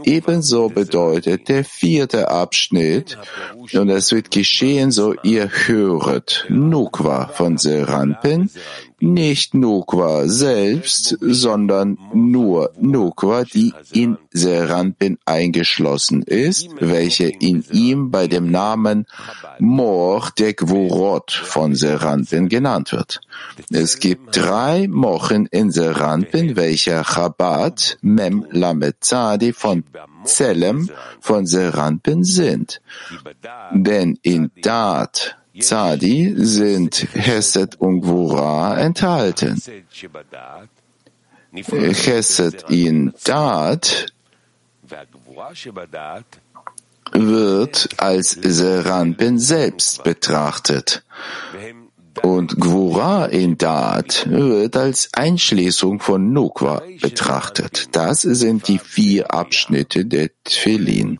[0.02, 3.16] Ebenso bedeutet der vierte Abschnitt,
[3.72, 8.50] und es wird geschehen, so ihr höret, Nukwa von Serampen,
[9.04, 18.26] nicht Nukwa selbst, sondern nur Nukwa, die in Seranpin eingeschlossen ist, welche in ihm bei
[18.26, 19.06] dem Namen
[19.58, 23.20] Mor de Gwurot von Seranpin genannt wird.
[23.70, 29.84] Es gibt drei Mochen in Seranpin, welche Chabad, Mem Lamezadi von
[30.24, 30.88] Zelem
[31.20, 32.80] von Seranpin sind.
[33.72, 39.60] Denn in Dat Zadi sind Hesed und Gwura enthalten.
[41.52, 44.06] Chesed in Dat
[47.12, 51.04] wird als Seranpin selbst betrachtet.
[52.22, 57.88] Und Gwura in Dat wird als Einschließung von Nukwa betrachtet.
[57.92, 61.18] Das sind die vier Abschnitte der Tfilin.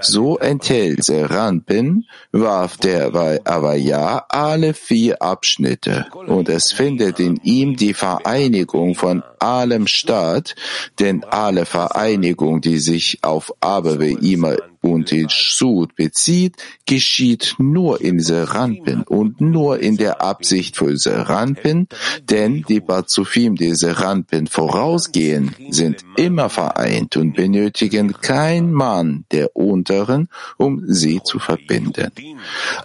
[0.00, 3.08] So enthält Seranpin, warf der
[3.44, 10.54] Avaya alle vier Abschnitte und es findet in ihm die Vereinigung von allem statt,
[10.98, 16.56] denn alle Vereinigung, die sich auf Abawe immer und den Sud bezieht,
[16.86, 21.88] geschieht nur in Seranpin und nur in der Absicht für Seranpin,
[22.22, 30.28] denn die Bazufim, die Seranpin vorausgehen, sind immer vereint und benötigen kein Mann der Unteren,
[30.56, 32.12] um sie zu verbinden.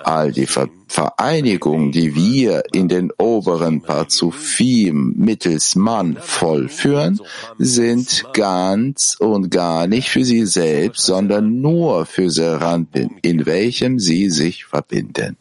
[0.04, 0.48] All die
[0.88, 7.20] Vereinigung, die wir in den oberen Parzufim mittels Mann vollführen,
[7.58, 14.30] sind ganz und gar nicht für sie selbst, sondern nur für Seranpin, in welchem sie
[14.30, 15.38] sich verbinden.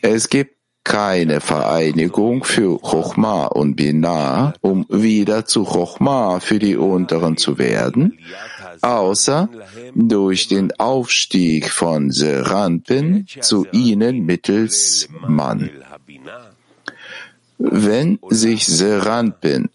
[0.00, 7.36] Es gibt keine Vereinigung für Chochma und Binah, um wieder zu Chochma für die Unteren
[7.36, 8.18] zu werden,
[8.82, 9.48] außer
[9.94, 15.70] durch den Aufstieg von Seranpin zu ihnen mittels Mann.
[17.58, 19.68] Wenn sich Seranpin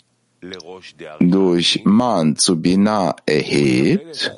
[1.19, 4.31] durch Man zu Binah erhebt,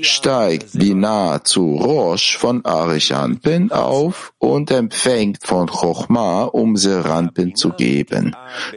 [0.00, 8.34] steigt Binah zu Rosh von Arishanpin auf und empfängt von Chochma, um Seranpin zu geben.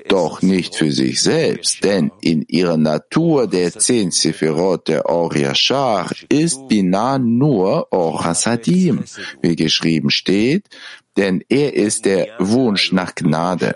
[0.10, 6.12] Doch nicht für sich selbst, denn in ihrer Natur der zehn Sephirot der Or Yashar
[6.28, 9.06] ist Binah nur Or Hasadim,
[9.42, 10.68] wie geschrieben steht,
[11.20, 13.76] denn er ist der Wunsch nach Gnade,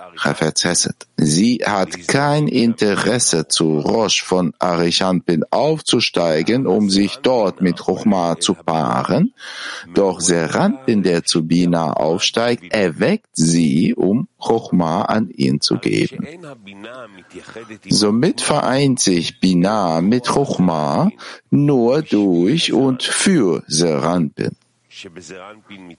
[1.18, 8.54] Sie hat kein Interesse, zu Rosh von Arichanpin aufzusteigen, um sich dort mit Chochma zu
[8.54, 9.34] paaren,
[9.94, 16.26] doch Seranpin, der zu Bina aufsteigt, erweckt sie, um Chochma an ihn zu geben.
[17.90, 21.12] Somit vereint sich Bina mit Chochma
[21.50, 24.56] nur durch und für Seranpin.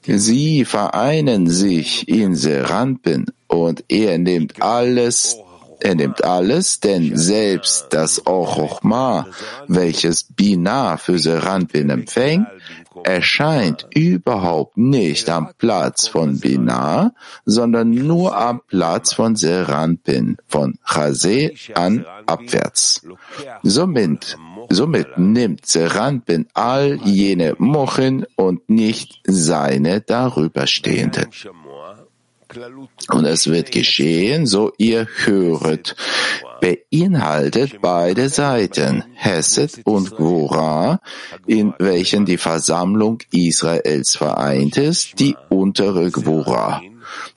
[0.06, 5.36] Sie vereinen sich in Seranpin und er nimmt alles,
[5.80, 9.26] er nimmt alles, denn selbst das Ochochma,
[9.68, 12.46] welches Bina für Seranpin empfängt,
[13.02, 17.12] erscheint überhaupt nicht am Platz von Bina,
[17.44, 23.02] sondern nur am Platz von Seranpin, von Chase an abwärts.
[23.62, 24.38] Somit
[24.70, 31.26] Somit nimmt Seranpin all jene Mochen und nicht seine darüberstehenden.
[33.10, 35.96] Und es wird geschehen, so ihr höret,
[36.60, 41.00] beinhaltet beide Seiten, Hesed und Gvora,
[41.46, 46.80] in welchen die Versammlung Israels vereint ist, die untere Gvora.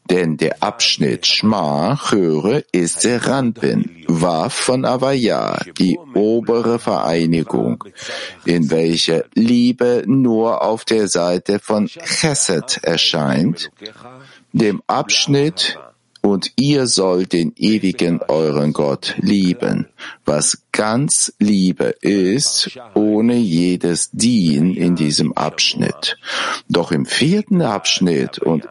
[0.09, 7.83] Denn der Abschnitt Schma, höre, ist Seranpin, Waf von Avaya, die obere Vereinigung,
[8.45, 13.69] in welcher Liebe nur auf der Seite von Chesed erscheint,
[14.53, 15.77] dem Abschnitt
[16.21, 19.87] und ihr sollt den ewigen euren Gott lieben,
[20.25, 26.17] was ganz Liebe ist, ohne jedes Dien in diesem Abschnitt.
[26.67, 28.67] Doch im vierten Abschnitt und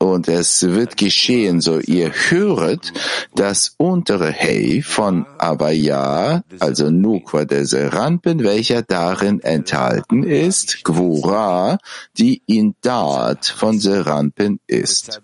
[0.00, 2.92] und es wird geschehen, so ihr höret
[3.34, 11.78] das untere Hey von Avaya, also Nukwa der Serampen, welcher darin enthalten ist, Gwura,
[12.16, 15.20] die in Dat von Serampen ist.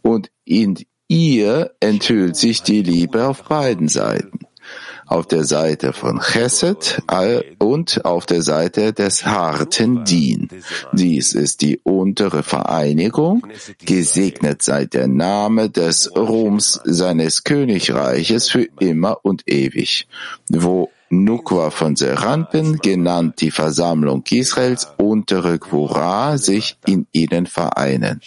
[0.00, 0.78] Und in
[1.08, 4.46] ihr enthüllt sich die Liebe auf beiden Seiten
[5.10, 7.02] auf der Seite von Chesed
[7.58, 10.48] und auf der Seite des harten Din.
[10.92, 13.46] Dies ist die untere Vereinigung,
[13.84, 20.06] gesegnet sei der Name des Ruhms seines Königreiches für immer und ewig,
[20.48, 28.20] wo Nukwa von Serampen, genannt die Versammlung Israels, untere Gwura, sich in ihnen vereinen.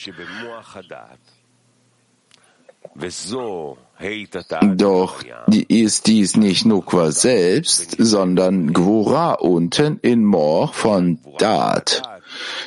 [4.75, 5.23] Doch
[5.67, 12.01] ist dies nicht Nukwa selbst, sondern Gwura unten in Mor von Dat.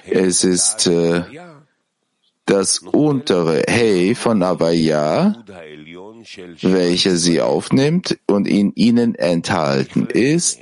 [0.06, 1.22] Es ist äh,
[2.46, 5.44] das untere Hey von Avaya,
[6.62, 10.60] welche sie aufnimmt und in ihnen enthalten ist,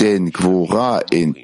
[0.00, 1.36] denn Gwura in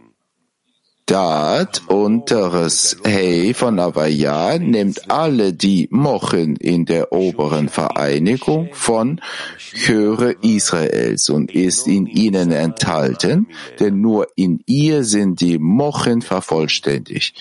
[1.09, 9.19] Dat, unteres Hey von Avaya, nimmt alle die Mochen in der oberen Vereinigung von
[9.57, 13.47] Chöre Israels und ist in ihnen enthalten,
[13.81, 17.35] denn nur in ihr sind die Mochen vervollständigt.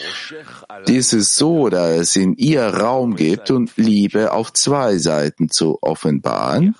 [0.85, 5.79] Dies ist so, da es in ihr Raum gibt und Liebe auf zwei Seiten zu
[5.81, 6.75] offenbaren,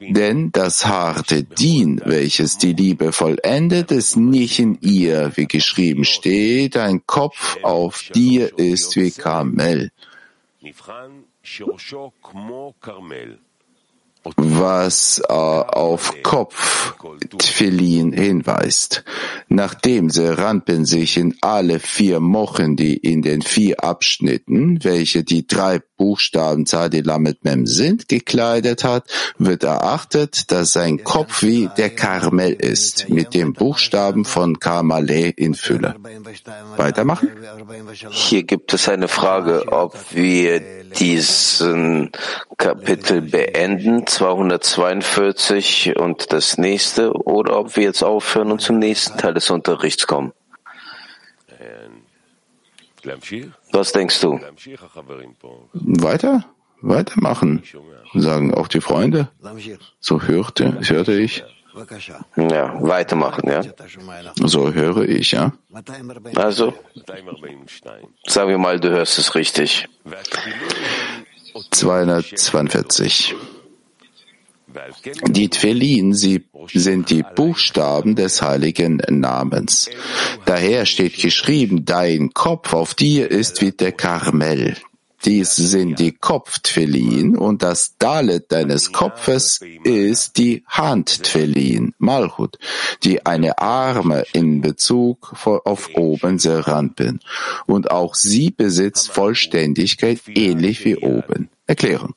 [0.00, 6.76] denn das harte Dien, welches die Liebe vollendet, ist nicht in ihr, wie geschrieben steht,
[6.76, 9.90] ein Kopf auf dir ist wie Karmel
[14.36, 16.94] was äh, auf Kopf
[17.38, 19.04] Tfilin hinweist.
[19.48, 25.80] Nachdem Serampen sich in alle vier Mochen, die in den vier Abschnitten, welche die drei
[25.96, 29.04] Buchstaben Zadilamet Mem sind, gekleidet hat,
[29.38, 35.54] wird erachtet, dass sein Kopf wie der Karmel ist, mit dem Buchstaben von Karmale in
[35.54, 35.94] Fülle.
[36.76, 37.30] Weitermachen?
[38.10, 40.60] Hier gibt es eine Frage, ob wir
[40.98, 42.10] diesen
[42.58, 49.34] Kapitel beenden, 242 und das nächste, oder ob wir jetzt aufhören und zum nächsten Teil
[49.34, 50.32] des Unterrichts kommen.
[53.72, 54.40] Was denkst du?
[55.74, 56.44] Weiter?
[56.80, 57.62] Weitermachen,
[58.14, 59.28] sagen auch die Freunde.
[60.00, 61.44] So hörte, hörte ich.
[62.36, 63.62] Ja, weitermachen, ja.
[64.36, 65.52] So höre ich, ja.
[66.34, 66.72] Also,
[68.26, 69.88] sagen wir mal, du hörst es richtig.
[71.70, 73.34] 242.
[75.28, 79.88] Die Tfelin, sie sind die Buchstaben des heiligen Namens.
[80.44, 84.76] Daher steht geschrieben, dein Kopf auf dir ist wie der Karmel.
[85.24, 92.58] Dies sind die Kopftfelin und das Dalet deines Kopfes ist die Handtfelin, Malchut,
[93.02, 97.18] die eine Arme in Bezug auf oben Seranpin.
[97.66, 101.48] Und auch sie besitzt Vollständigkeit ähnlich wie oben.
[101.66, 102.14] Erklären.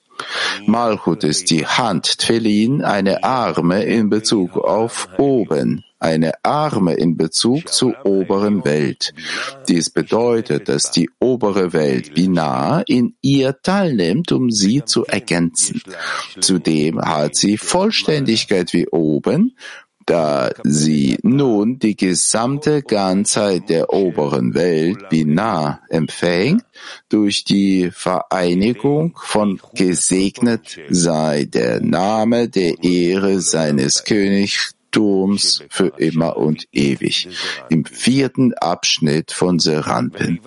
[0.66, 7.70] Malchut ist die Hand Tfelin, eine Arme in Bezug auf oben, eine Arme in Bezug
[7.70, 9.14] zur oberen Welt.
[9.68, 15.82] Dies bedeutet, dass die obere Welt Binah in ihr teilnimmt, um sie zu ergänzen.
[16.40, 19.56] Zudem hat sie Vollständigkeit wie oben,
[20.10, 26.64] da sie nun die gesamte Ganzheit der oberen Welt Binah empfängt,
[27.10, 36.38] durch die Vereinigung von gesegnet sei der Name der Ehre seines Königs Turms für immer
[36.38, 37.28] und ewig.
[37.70, 40.40] Im vierten Abschnitt von Serampen.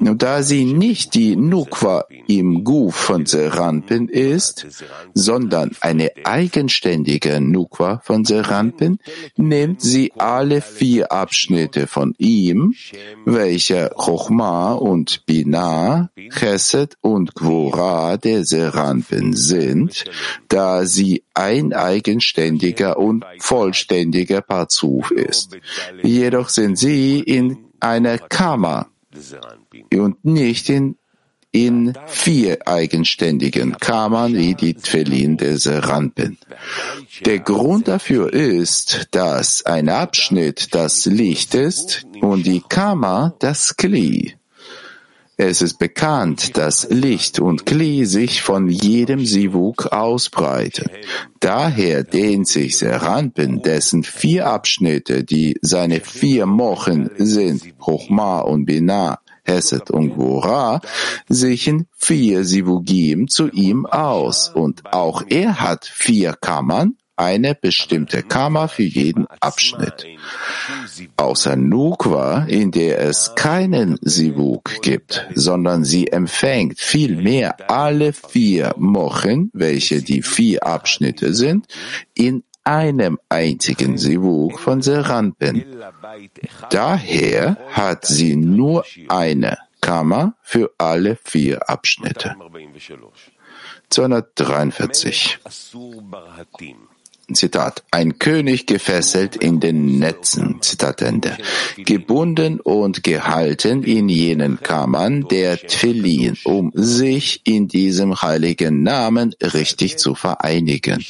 [0.00, 4.66] Da sie nicht die Nukwa im Guf von Serampen ist,
[5.14, 8.98] sondern eine eigenständige Nukwa von Serampen,
[9.36, 12.74] nimmt sie alle vier Abschnitte von ihm,
[13.24, 20.04] welche Chochma und Binah, Chesed und Gwora der Serampen sind,
[20.48, 25.56] da sie ein eigenständiger und vollständiger Parzuf ist.
[26.02, 28.88] Jedoch sind sie in einer Kammer
[29.92, 30.96] und nicht in,
[31.50, 36.38] in vier eigenständigen Kammern wie die Tfelin des Rampen.
[37.24, 44.37] Der Grund dafür ist, dass ein Abschnitt das Licht ist und die Kammer das Kli.
[45.40, 50.90] Es ist bekannt, dass Licht und Kli sich von jedem Sivuk ausbreiten.
[51.38, 59.20] Daher dehnt sich Serampen, dessen vier Abschnitte, die seine vier Mochen sind, Chochma und Binah,
[59.44, 60.80] Hesed und Gora,
[61.28, 64.48] sich in vier Sivugim zu ihm aus.
[64.48, 70.06] Und auch er hat vier Kammern, eine bestimmte Kammer für jeden Abschnitt.
[71.16, 79.50] Außer Nukwa, in der es keinen Sivuk gibt, sondern sie empfängt vielmehr alle vier Mochen,
[79.52, 81.66] welche die vier Abschnitte sind,
[82.14, 85.64] in einem einzigen Sivuk von Serampen.
[86.70, 92.36] Daher hat sie nur eine Kammer für alle vier Abschnitte.
[93.88, 95.38] 243.
[97.34, 101.36] Zitat, ein König gefesselt in den Netzen, Zitat Ende,
[101.76, 109.98] gebunden und gehalten in jenen Kammern der Tfilin, um sich in diesem heiligen Namen richtig
[109.98, 111.04] zu vereinigen.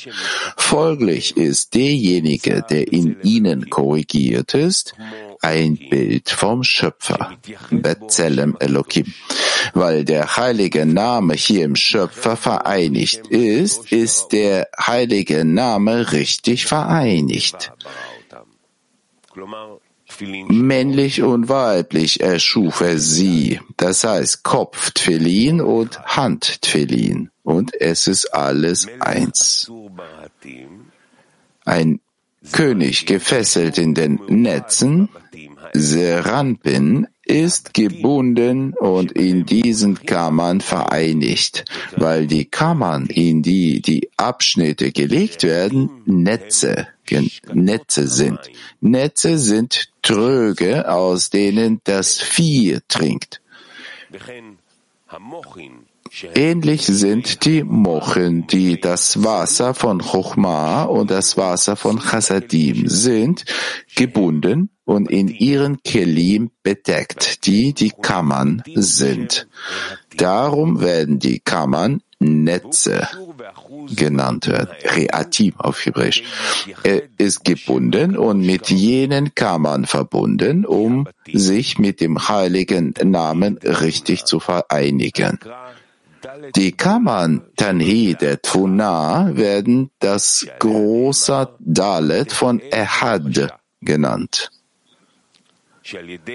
[0.57, 4.95] Folglich ist derjenige, der in ihnen korrigiert ist,
[5.41, 7.37] ein Bild vom Schöpfer,
[7.71, 9.13] Betzelem Elohim.
[9.75, 17.73] Weil der heilige Name hier im Schöpfer vereinigt ist, ist der heilige Name richtig vereinigt.
[20.49, 27.31] Männlich und weiblich erschuf er sie, das heißt Kopf Tfelin und Hand Tfelin.
[27.43, 29.71] Und es ist alles eins.
[31.65, 32.01] Ein
[32.53, 35.09] König gefesselt in den Netzen,
[35.73, 41.65] Seranpin ist gebunden und in diesen Kammern vereinigt,
[41.97, 46.89] weil die Kammern, in die die Abschnitte gelegt werden, Netze,
[47.53, 48.41] Netze sind.
[48.81, 53.43] Netze sind Tröge, aus denen das Vieh trinkt.
[56.35, 63.45] Ähnlich sind die Mochen, die das Wasser von Chochma und das Wasser von Chassadim sind,
[63.97, 69.47] gebunden und in ihren Kelim bedeckt, die die Kammern sind.
[70.17, 73.07] Darum werden die Kammern Netze
[73.95, 76.25] genannt werden, Reatim auf Hebräisch.
[76.83, 84.25] Er ist gebunden und mit jenen Kammern verbunden, um sich mit dem heiligen Namen richtig
[84.25, 85.39] zu vereinigen.
[86.57, 94.51] Die Kammern Tanhi der Tfuna werden das große Dalet von Ehad genannt.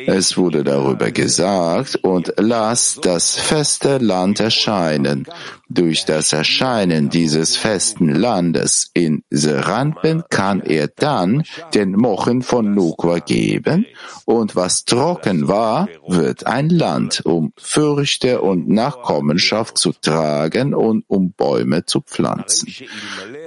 [0.08, 5.26] Es wurde darüber gesagt, und lass das feste Land erscheinen.
[5.70, 11.44] Durch das Erscheinen dieses festen Landes in Serampen kann er dann
[11.74, 13.86] den Mochen von Nukwa geben,
[14.26, 21.32] und was trocken war, wird ein Land, um Fürchte und Nachkommenschaft zu tragen und um
[21.32, 22.74] Bäume zu pflanzen.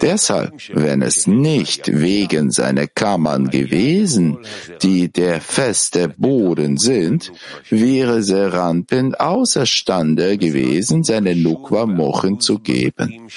[0.02, 4.38] Deshalb, wenn es nicht wegen seiner Kammern gewesen,
[4.82, 7.32] die der feste Boden sind,
[7.70, 13.28] wäre Serampen außerstande gewesen, seine Nukwa Wochen zu geben.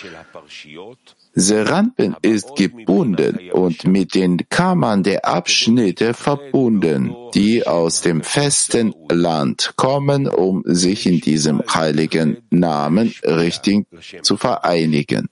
[1.40, 9.74] Serampen ist gebunden und mit den Kammern der Abschnitte verbunden, die aus dem festen Land
[9.76, 13.86] kommen, um sich in diesem heiligen Namen richtig
[14.22, 15.30] zu vereinigen.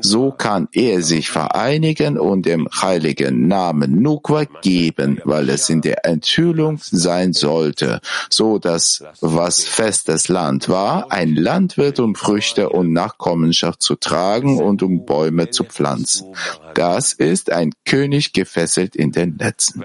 [0.00, 6.06] So kann er sich vereinigen und dem heiligen Namen Nukwa geben, weil es in der
[6.06, 12.92] Enthüllung sein sollte, so dass was festes Land war, ein Land wird, um Früchte und
[12.92, 16.34] Nachkommenschaft zu tragen und um Bäume zu pflanzen.
[16.74, 19.84] Das ist ein König gefesselt in den Netzen.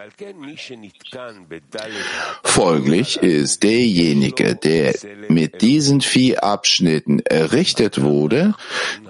[2.44, 4.96] Folglich ist derjenige, der
[5.30, 8.54] mit diesen vier Abschnitten errichtet wurde,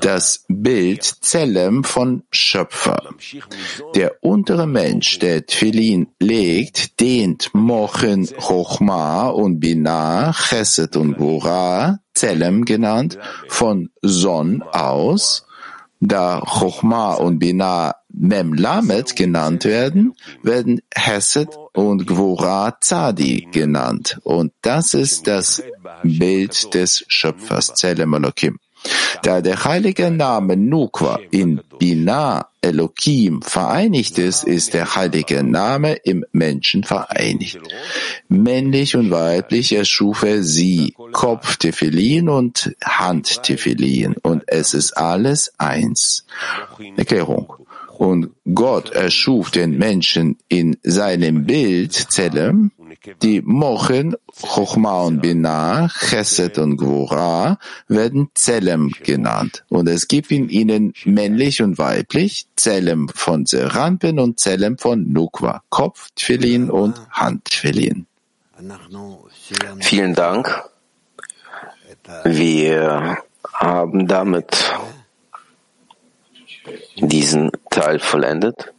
[0.02, 3.10] das Bild Zellem von Schöpfer.
[3.95, 12.65] Der untere Mensch, der Tfilin legt, dehnt Mochen, Chochma und Binah, Chesed und Gora, Zellem
[12.65, 13.18] genannt,
[13.48, 15.45] von Son aus,
[16.07, 24.19] da Chochma und Binah Mem Lamed genannt werden, werden Hesed und Gvora Zadi genannt.
[24.23, 25.61] Und das ist das
[26.03, 28.60] Bild des Schöpfers, Zelem Elohim.
[29.24, 36.26] Da der heilige Name Nukwa in Binah Elohim vereinigt ist, ist der heilige Name im
[36.32, 37.60] Menschen vereinigt.
[38.28, 45.53] Männlich und weiblich erschuf er sie, Kopf Tefillin und Hand Tefillin, und es ist alles
[45.57, 46.26] eins.
[46.98, 47.53] Erklärung.
[47.98, 52.70] Und Gott erschuf den Menschen in seinem Bild, Zelle,
[53.22, 57.58] die Mochen, Chochma und Binah, Chesed und Gvora
[57.88, 59.64] werden Zelem genannt.
[59.70, 65.64] Und es gibt in ihnen männlich und weiblich, Zelem von Serampen und Zelem von Nukwa,
[65.70, 68.08] Kopf, Tfilin und Hand, Tfilin.
[69.80, 70.64] Vielen Dank.
[72.24, 73.18] Wir
[73.54, 74.74] haben damit
[76.98, 78.74] diesen Teil vollendet.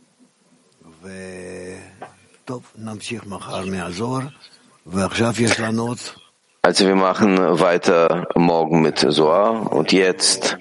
[6.63, 9.73] Also wir machen weiter morgen mit Soar.
[9.73, 10.59] Und jetzt,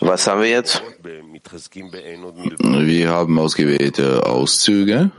[0.00, 0.82] was haben wir jetzt?
[2.68, 5.10] Wir haben ausgewählte Auszüge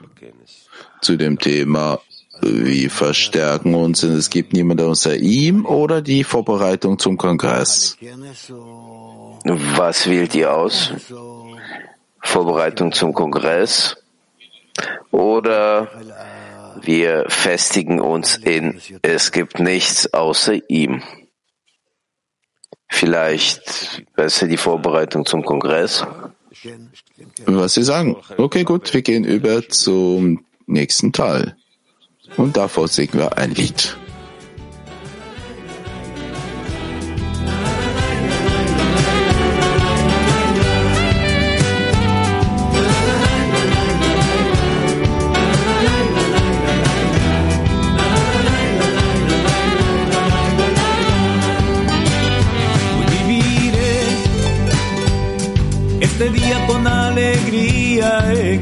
[1.02, 2.00] zu dem Thema
[2.42, 7.98] wir verstärken uns und es gibt niemanden außer ihm oder die Vorbereitung zum Kongress.
[9.44, 10.94] Was wählt ihr aus?
[12.22, 13.98] Vorbereitung zum Kongress
[15.12, 15.90] oder
[16.82, 21.04] wir festigen uns in, es gibt nichts außer ihm.
[22.90, 26.06] Vielleicht besser die Vorbereitung zum Kongress.
[27.46, 28.18] Was Sie sagen.
[28.38, 31.56] Okay, gut, wir gehen über zum nächsten Teil.
[32.38, 33.96] Und davor singen wir ein Lied.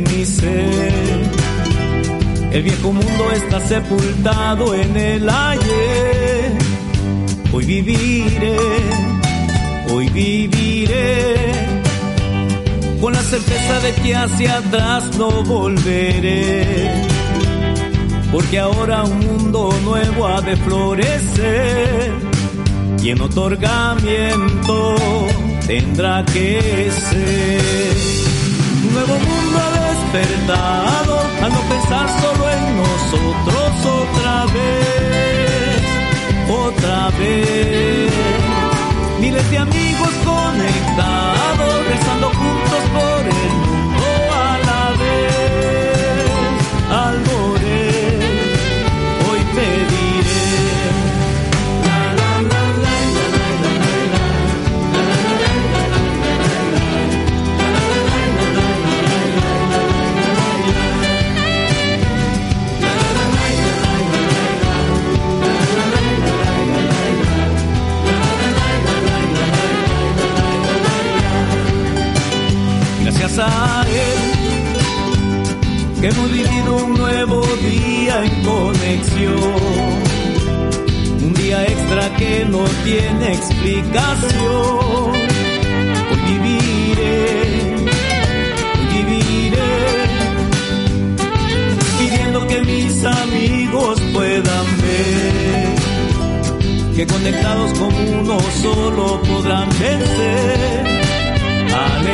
[0.05, 0.89] Dice,
[2.51, 6.57] el viejo mundo está sepultado en el ayer.
[7.53, 8.57] Hoy viviré,
[9.91, 11.35] hoy viviré,
[13.01, 17.05] con la certeza de que hacia atrás no volveré.
[18.31, 22.11] Porque ahora un mundo nuevo ha de florecer
[23.01, 24.95] y en otorgamiento
[25.67, 27.97] tendrá que ser.
[28.85, 35.81] Un nuevo mundo despertado al no pensar solo en nosotros otra vez,
[36.49, 38.11] otra vez.
[39.19, 46.29] Miles de amigos conectados, rezando juntos por el mundo a la vez.
[47.03, 48.19] Al morir,
[49.29, 50.86] hoy pediré.
[73.37, 73.43] Que
[76.07, 79.37] hemos vivido un nuevo día en conexión.
[81.21, 85.11] Un día extra que no tiene explicación.
[86.09, 87.75] Hoy viviré,
[88.73, 89.73] hoy viviré,
[91.99, 95.75] pidiendo que mis amigos puedan ver
[96.95, 100.87] que conectados como uno solo podrán vencer
[101.71, 102.07] al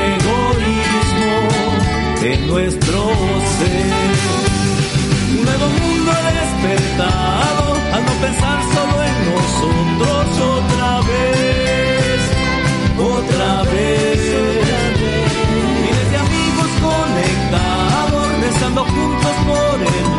[2.26, 3.10] en nuestro
[3.58, 3.94] ser.
[5.32, 12.20] Un nuevo mundo ha despertado al no pensar solo en nosotros otra vez,
[12.98, 14.20] otra vez.
[15.82, 20.13] Miles de amigos conectados, rezando juntos por el